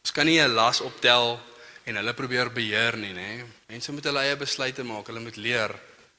[0.04, 1.40] Ons kan nie 'n las optel
[1.84, 3.46] en hulle probeer beheer nie, nê.
[3.68, 5.08] Mense moet hulle eie besluite maak.
[5.08, 5.74] Hulle moet leer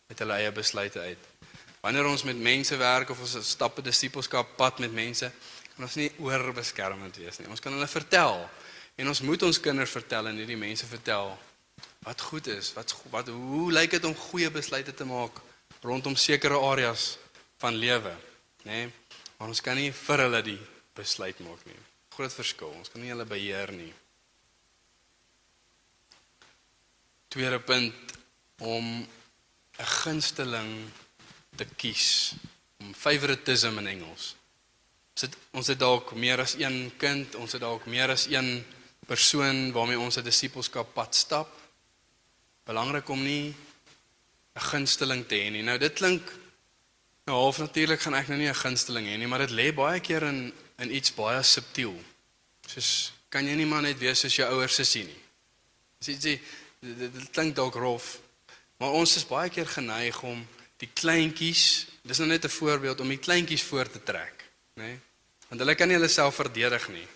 [0.09, 1.23] met hulle eie besluite uit.
[1.81, 5.33] Wanneer ons met mense werk of ons stap 'n disippelskap pad met mense,
[5.81, 7.49] kan ons nie oorbeskermend wees nie.
[7.49, 8.43] Ons kan hulle vertel
[9.01, 11.31] en ons moet ons kinders vertel en hierdie mense vertel
[12.05, 15.39] wat goed is, wat wat hoe lyk dit om goeie besluite te maak
[15.81, 17.15] rondom sekere areas
[17.63, 18.13] van lewe,
[18.67, 18.83] nê?
[18.83, 18.91] Nee?
[19.39, 20.59] Maar ons kan nie vir hulle die
[20.93, 21.79] besluit maak nie.
[22.13, 22.75] Groot verskil.
[22.77, 23.89] Ons kan nie hulle beheer nie.
[27.33, 28.13] Tweede punt
[28.59, 30.93] om 'n gunsteling
[31.57, 32.35] te kies
[32.85, 34.35] om favoritism in Engels.
[35.21, 38.63] Ons het ons het dalk meer as een kind, ons het dalk meer as een
[39.05, 41.51] persoon waarmee ons 'n disippelskap pad stap.
[42.65, 43.55] Belangrik om nie
[44.57, 45.63] 'n gunsteling te hê nie.
[45.63, 46.33] Nou dit klink
[47.27, 50.01] nou half natuurlik gaan ek nou nie 'n gunsteling hê nie, maar dit lê baie
[50.01, 52.03] keer in in iets baie subtiel.
[52.67, 55.23] Soos kan jy nie maar net wees soos jou ouers sussie nie.
[55.99, 56.41] Dis dit
[56.81, 58.19] dit, klink dalk rof,
[58.79, 60.47] maar ons is baie keer geneig om
[60.79, 64.45] die kleintjies, dis nou net 'n voorbeeld om die kleintjies voor te trek,
[64.75, 64.83] nê?
[64.83, 65.01] Nee?
[65.51, 67.07] Want hulle kan nie hulle self verdedig nie.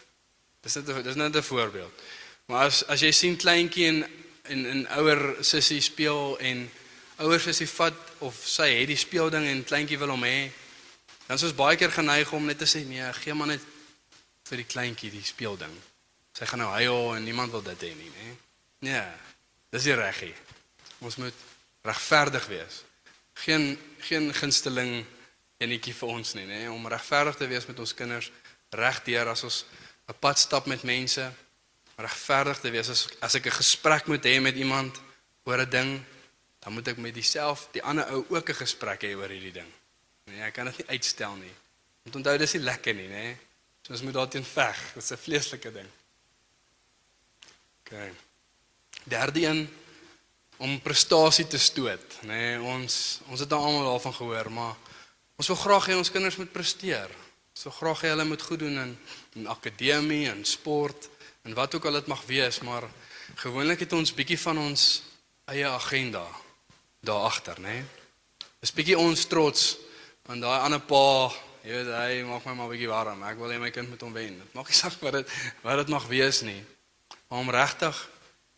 [0.64, 2.02] Dis net dis net 'n voorbeeld.
[2.46, 4.04] Maar as as jy sien kleintjie en
[4.42, 6.70] en 'n ouer sussie speel en
[7.18, 10.50] ouer sussie vat of sy het die speelding en kleintjie wil hom hê,
[11.26, 13.60] dan is ons baie keer geneig om net te sê nee, gee maar net
[14.44, 15.72] vir die kleintjie die speelding.
[16.32, 18.36] Sy gaan nou huil en niemand wil dit hê nie, nê?
[18.78, 19.06] Nee.
[19.74, 20.34] Dis reg nie.
[21.02, 21.34] Ons moet
[21.82, 22.82] regverdig wees.
[23.34, 25.06] Geen geen gunsteling
[25.64, 26.60] enetjie vir ons nie, nê?
[26.70, 28.30] Om regverdig te wees met ons kinders
[28.74, 29.64] regdeur as ons
[30.08, 31.32] 'n pad stap met mense,
[31.96, 35.00] regverdig te wees as as ek 'n gesprek moet hê met iemand
[35.44, 36.04] oor 'n ding,
[36.60, 39.70] dan moet ek met dieself die ander ou ook 'n gesprek hê oor hierdie ding.
[40.24, 41.54] Nee, ek kan dit nie uitstel nie.
[42.02, 43.36] Want onthou dis nie lekker nie, nê?
[43.82, 44.92] So ons moet daarteen veg.
[44.94, 45.88] Dit is 'n vleeslike ding.
[47.80, 47.92] OK.
[49.04, 49.68] Derde een
[50.56, 52.26] om prestasie te stoot, nê?
[52.26, 54.76] Nee, ons ons het nou almal daarvan gehoor, maar
[55.36, 57.10] ons wil graag hê ons kinders moet presteer.
[57.54, 58.96] Ons wil graag hê hulle moet goed doen in
[59.34, 61.08] in akademie en sport
[61.44, 62.86] en wat ook al dit mag wees, maar
[63.34, 65.02] gewoonlik het ons bietjie van ons
[65.50, 66.24] eie agenda
[67.04, 67.80] daar agter, nê?
[67.80, 67.84] Nee?
[68.64, 69.74] Dis bietjie ons trots
[70.24, 71.28] want daai ander pa,
[71.66, 73.24] jy weet hy maak my maar bietjie warm.
[73.28, 74.38] Ek wil hê my kind moet hom wen.
[74.40, 76.62] Dit maak nie saak wat dit wat dit mag wees nie.
[77.28, 77.98] Maar om regtig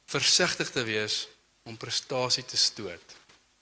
[0.06, 1.24] versigtig te wees
[1.66, 3.16] om prestasie te stoot.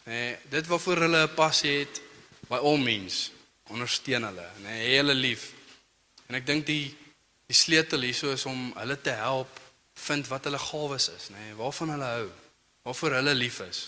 [0.04, 2.02] Nê, nee, dit waarvoor hulle 'n passie het
[2.48, 3.28] by al mens,
[3.72, 5.50] ondersteun hulle, nee, hê hulle lief.
[6.28, 6.94] En ek dink die
[7.44, 9.60] die sleutel hierso is om hulle te help
[10.06, 12.28] vind wat hulle gawes is, nê, nee, waarvan hulle hou,
[12.88, 13.82] waarvoor hulle lief is.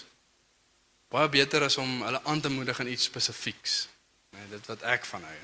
[1.12, 3.76] Baie beter is om hulle aan te moedig in iets spesifieks.
[4.34, 5.38] Nê, nee, dit wat ek van hou.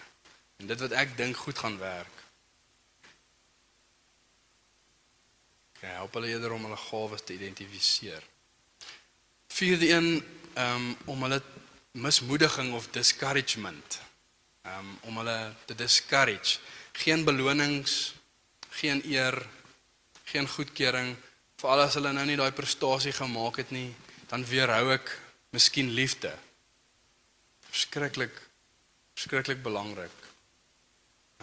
[0.60, 2.20] En dit wat ek dink goed gaan werk.
[5.82, 8.22] Ja, help hulle eerder om hulle gawes te identifiseer.
[9.52, 10.08] Vierde een
[10.54, 11.40] um, om hulle
[11.92, 14.00] mismoediging of discouragement
[14.64, 16.58] um, om hulle te discourage.
[16.92, 18.14] Geen belonings,
[18.68, 19.36] geen eer,
[20.24, 21.16] geen goedkeuring
[21.60, 23.90] vir al as hulle nou nie daai prestasie gemaak het nie,
[24.30, 25.12] dan weerhou ek
[25.52, 26.32] miskien liefde.
[27.68, 28.34] Verskriklik
[29.12, 30.14] verskriklik belangrik.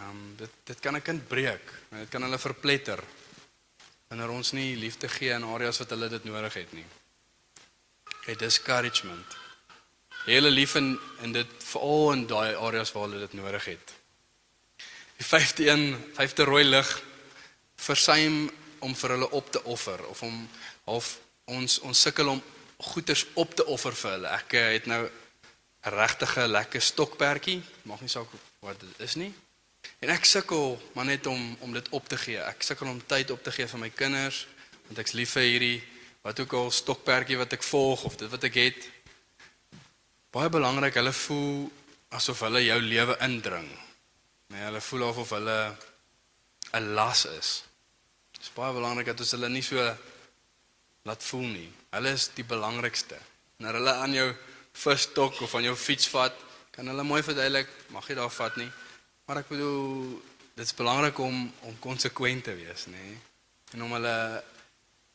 [0.02, 1.66] Um, dit dit kan 'n kind breek.
[1.90, 3.00] Dit kan hulle verpletter
[4.08, 6.86] wanneer ons nie liefde gee in areas wat hulle dit nodig het nie.
[8.20, 9.49] Okay, discouragement.
[10.24, 13.92] Hele lief in in dit veral in daai areas waar hulle dit nodig het.
[15.16, 17.02] Die 5de een, 5de rooi lig
[17.76, 20.48] versuim om vir hulle op te offer of om
[20.84, 22.42] half ons ons sukkel om
[22.92, 24.28] goeders op te offer vir hulle.
[24.28, 28.28] Ek eh, het nou 'n regtige lekker stokperdjie, maak nie saak
[28.60, 29.32] wat dit is nie.
[30.00, 32.38] En ek sukkel maar net om om dit op te gee.
[32.38, 34.46] Ek sukkel om tyd op te gee vir my kinders
[34.86, 35.82] want ek's lief vir hierdie
[36.22, 38.88] wat ook al stokperdjie wat ek volg of dit wat ek het.
[40.30, 41.64] Baie belangrik, hulle voel
[42.14, 43.66] asof hulle jou lewe indring.
[44.54, 45.58] Nee, hulle voel of hulle
[46.78, 47.64] 'n las is.
[48.32, 49.76] Dit is baie belangrik dat ons hulle nie so
[51.02, 51.72] laat voel nie.
[51.90, 53.18] Hulle is die belangrikste.
[53.56, 54.36] Wanneer hulle aan jou
[54.72, 56.34] verstok of aan jou fiets vat,
[56.70, 58.70] kan hulle mooi verduidelik, mag jy daar vat nie.
[59.26, 60.22] Maar ek bedoel,
[60.54, 62.92] dit is belangrik om om konsekwent te wees, nê?
[62.92, 63.18] Nee?
[63.74, 64.44] En om hulle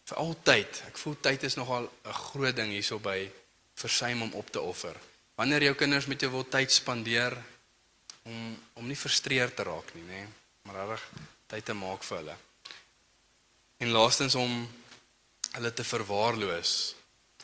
[0.06, 3.32] vir altyd, ek voel tyd is nogal 'n groot ding hierso by
[3.76, 4.96] versuim om op te offer.
[5.36, 7.36] Wanneer jou kinders met jou wil tyd spandeer
[8.24, 10.26] om om nie frustreerd te raak nie, nê,
[10.68, 11.04] maar reg
[11.48, 12.36] tyd te maak vir hulle.
[13.80, 14.54] En laastens om
[15.56, 16.74] hulle te verwaarloos.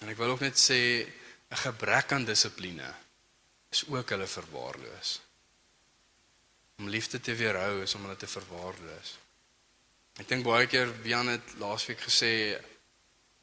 [0.02, 1.08] En ek wil ook net sê
[1.52, 2.94] 'n gebrek aan dissipline
[3.72, 5.20] is ook hulle verwaarloos.
[6.78, 9.18] Om liefde te weerhou is om hulle te verwaarloos.
[10.20, 12.60] Ek dink baie keer Jan het laasweek gesê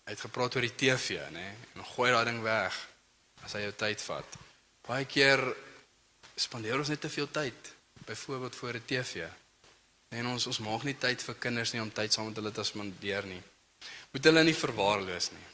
[0.09, 2.77] het gepraat oor die TV, nê, en gooi daai ding weg
[3.45, 4.39] as hy jou tyd vat.
[4.89, 5.43] Baie keer
[6.39, 7.75] spandeer ons net te veel tyd
[8.09, 9.29] byvoorbeeld voor 'n TV.
[10.09, 12.65] En ons ons maak nie tyd vir kinders nie om tyd saam met hulle te
[12.65, 13.43] spandeer nie.
[14.13, 15.47] Moet hulle nie verwaarloos nie.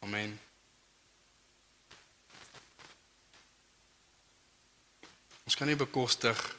[0.00, 0.40] Amen.
[5.44, 6.56] Ons kan nie bekostig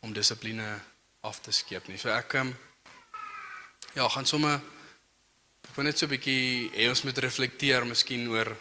[0.00, 0.80] om dissipline
[1.20, 1.98] af te skeep nie.
[1.98, 2.56] So ek um,
[3.94, 4.60] ja, gaan sommer
[5.80, 8.52] wil net so 'n bietjie hê ons moet reflekteer miskien oor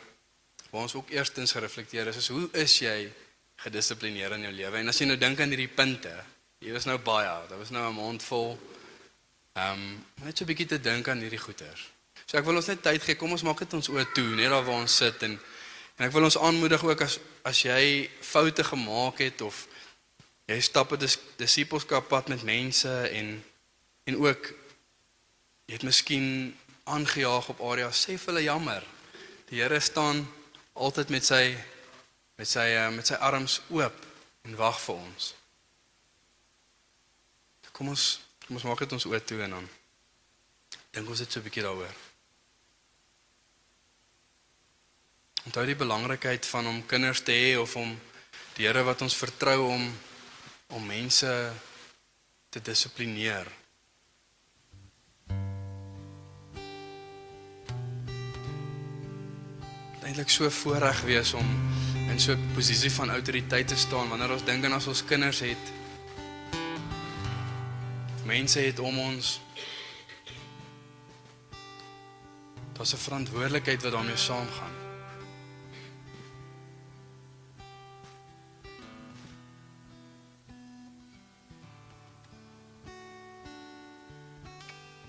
[0.72, 3.12] waar ons ook eerstens gereflekteer is, is hoe is jy
[3.60, 4.78] gedissiplineer in jou lewe?
[4.78, 6.14] En as jy nou dink aan hierdie punte,
[6.64, 8.58] hier was nou baie, daar was nou 'n mond vol
[9.54, 11.90] ehm um, net so 'n bietjie te dink aan hierdie goeters.
[12.26, 14.50] So ek wil ons net tyd gee, kom ons maak dit ons oë toe, net
[14.50, 15.40] daar waar ons sit en
[15.98, 19.68] en ek wil ons aanmoedig ook as as jy foute gemaak het of
[20.48, 23.44] jy stap 'n dis, disippelskap pad met mense en
[24.06, 24.54] en ook
[25.68, 26.56] jy het miskien
[26.96, 28.86] aangejaag op areas, sê vir hulle jammer.
[29.50, 30.24] Die Here staan
[30.74, 31.44] altyd met sy
[32.40, 34.06] met sy uh, met sy arms oop
[34.48, 35.34] en wag vir ons.
[37.76, 38.06] Kom ons
[38.46, 39.68] kom ons maak dit ons oë toe en dan
[40.96, 41.96] dink ons net so 'n bietjie daaroor.
[45.46, 48.00] Onthou die belangrikheid van om kinders te hê of om
[48.56, 49.86] die Here wat ons vertrou om
[50.70, 51.54] om mense
[52.50, 53.59] te dissiplineer.
[60.10, 61.46] Eintlik so voorreg wees om
[62.10, 65.40] in so 'n posisie van autoriteit te staan wanneer ons dink aan as ons kinders
[65.40, 65.66] het.
[68.26, 69.42] Mense het om ons.
[72.74, 74.74] Daar's 'n verantwoordelikheid wat daarmee saamgaan.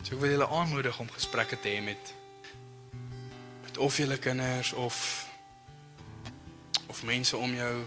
[0.03, 2.20] So ek wil julle aanmoedig om gesprekke te hê met
[3.81, 5.27] of julle kinders of
[6.87, 7.85] of mense om jou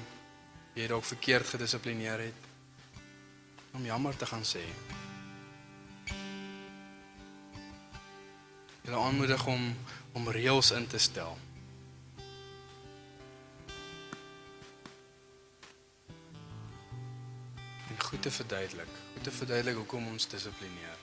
[0.74, 2.50] jy dalk verkeerd gedissiplineer het
[3.78, 4.64] om jammer te gaan sê.
[8.82, 9.70] Julle aanmoedig om
[10.14, 11.38] om reëls in te stel.
[17.89, 20.98] En goed te verduidelik, goed te verduidelik hoekom ons dissiplineer.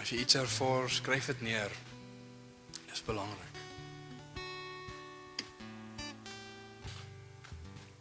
[0.00, 1.72] As jy iets ervaar, skryf dit neer.
[2.88, 3.44] Dis belangrik.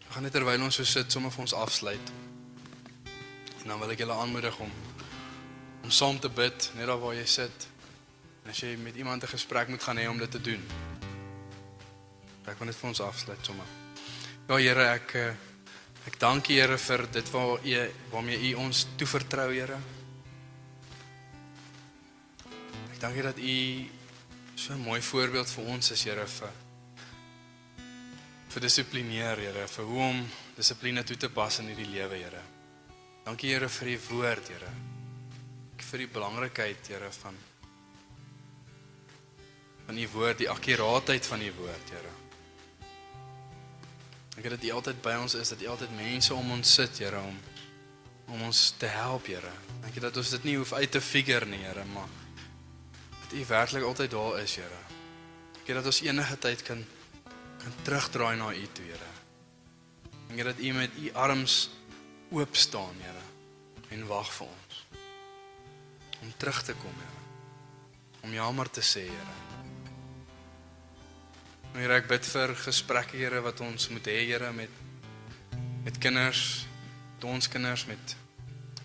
[0.07, 2.11] Ek gaan net terwyl ons so sit, sommer vir ons afsluit.
[3.63, 4.71] En dan wil ek julle aanmoedig om
[5.87, 7.67] om saam te bid net daar waar jy sit.
[8.43, 10.63] En as jy met iemand 'n gesprek moet gaan hê om dit te doen.
[12.47, 13.65] Ek wil net vir ons afsluit sommer.
[14.47, 15.35] Ja Here, ek eh,
[16.07, 19.96] ek dank U Here vir dit waar U waarmee U ons toevertrou, Here.
[23.07, 23.89] Ek dank U dat U
[24.55, 26.51] so 'n mooi voorbeeld vir ons is, Here, vir
[28.49, 32.41] vir dissiplineer, Here, vir hoe om dissipline toe te pas in hierdie lewe, Here.
[33.23, 34.71] Dankie Here vir U woord, Here.
[35.77, 37.35] Vir die belangrikheid, Here, van
[39.85, 42.13] van U woord, die akkuraatheid van U woord, Here.
[44.35, 47.19] Het dat U altyd by ons is, dat U altyd mense om ons sit, Here,
[47.19, 47.39] om
[48.27, 49.51] om ons te help, Here.
[49.81, 52.26] Dank U dat ons dit nie hoef uit te figure nie, Here, maar
[53.27, 54.81] dat U werklik altyd daar is, Here.
[55.53, 56.85] Dank U dat ons enige tyd kan
[57.57, 59.11] kan terugdraai na U toe, Here.
[60.27, 61.69] Dank U dat U met U arms
[62.31, 63.23] oop staan, Here,
[63.89, 64.85] en wag vir ons.
[66.21, 67.25] Om terug te kom, Here.
[68.21, 69.35] Om jammer te sê, Here.
[71.73, 74.83] Here, ek bid vir gesprekke, Here, wat ons moet hê, Here, met
[75.83, 76.67] met kinders,
[77.15, 78.15] met ons kinders, met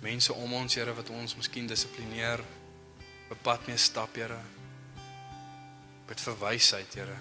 [0.03, 2.43] mense om ons, Here, wat ons miskien dissiplineer,
[3.33, 4.39] op pad mee stap, Here.
[6.07, 7.17] Bid vir wysheid, Here.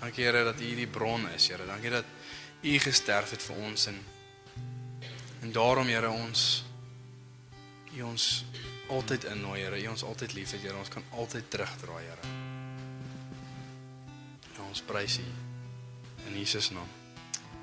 [0.00, 1.66] Dankie Here dat U die bron is, Here.
[1.66, 2.04] Dankie dat
[2.62, 4.00] U gesterf het vir ons en
[5.40, 6.64] en daarom Here ons
[7.96, 8.28] U ons
[8.88, 9.82] altyd innooi, Here.
[9.82, 10.78] U ons altyd liefhet, Here.
[10.78, 12.38] Ons kan altyd terugdraai, Here.
[14.70, 15.28] Ons prys U
[16.28, 16.99] in Jesus naam.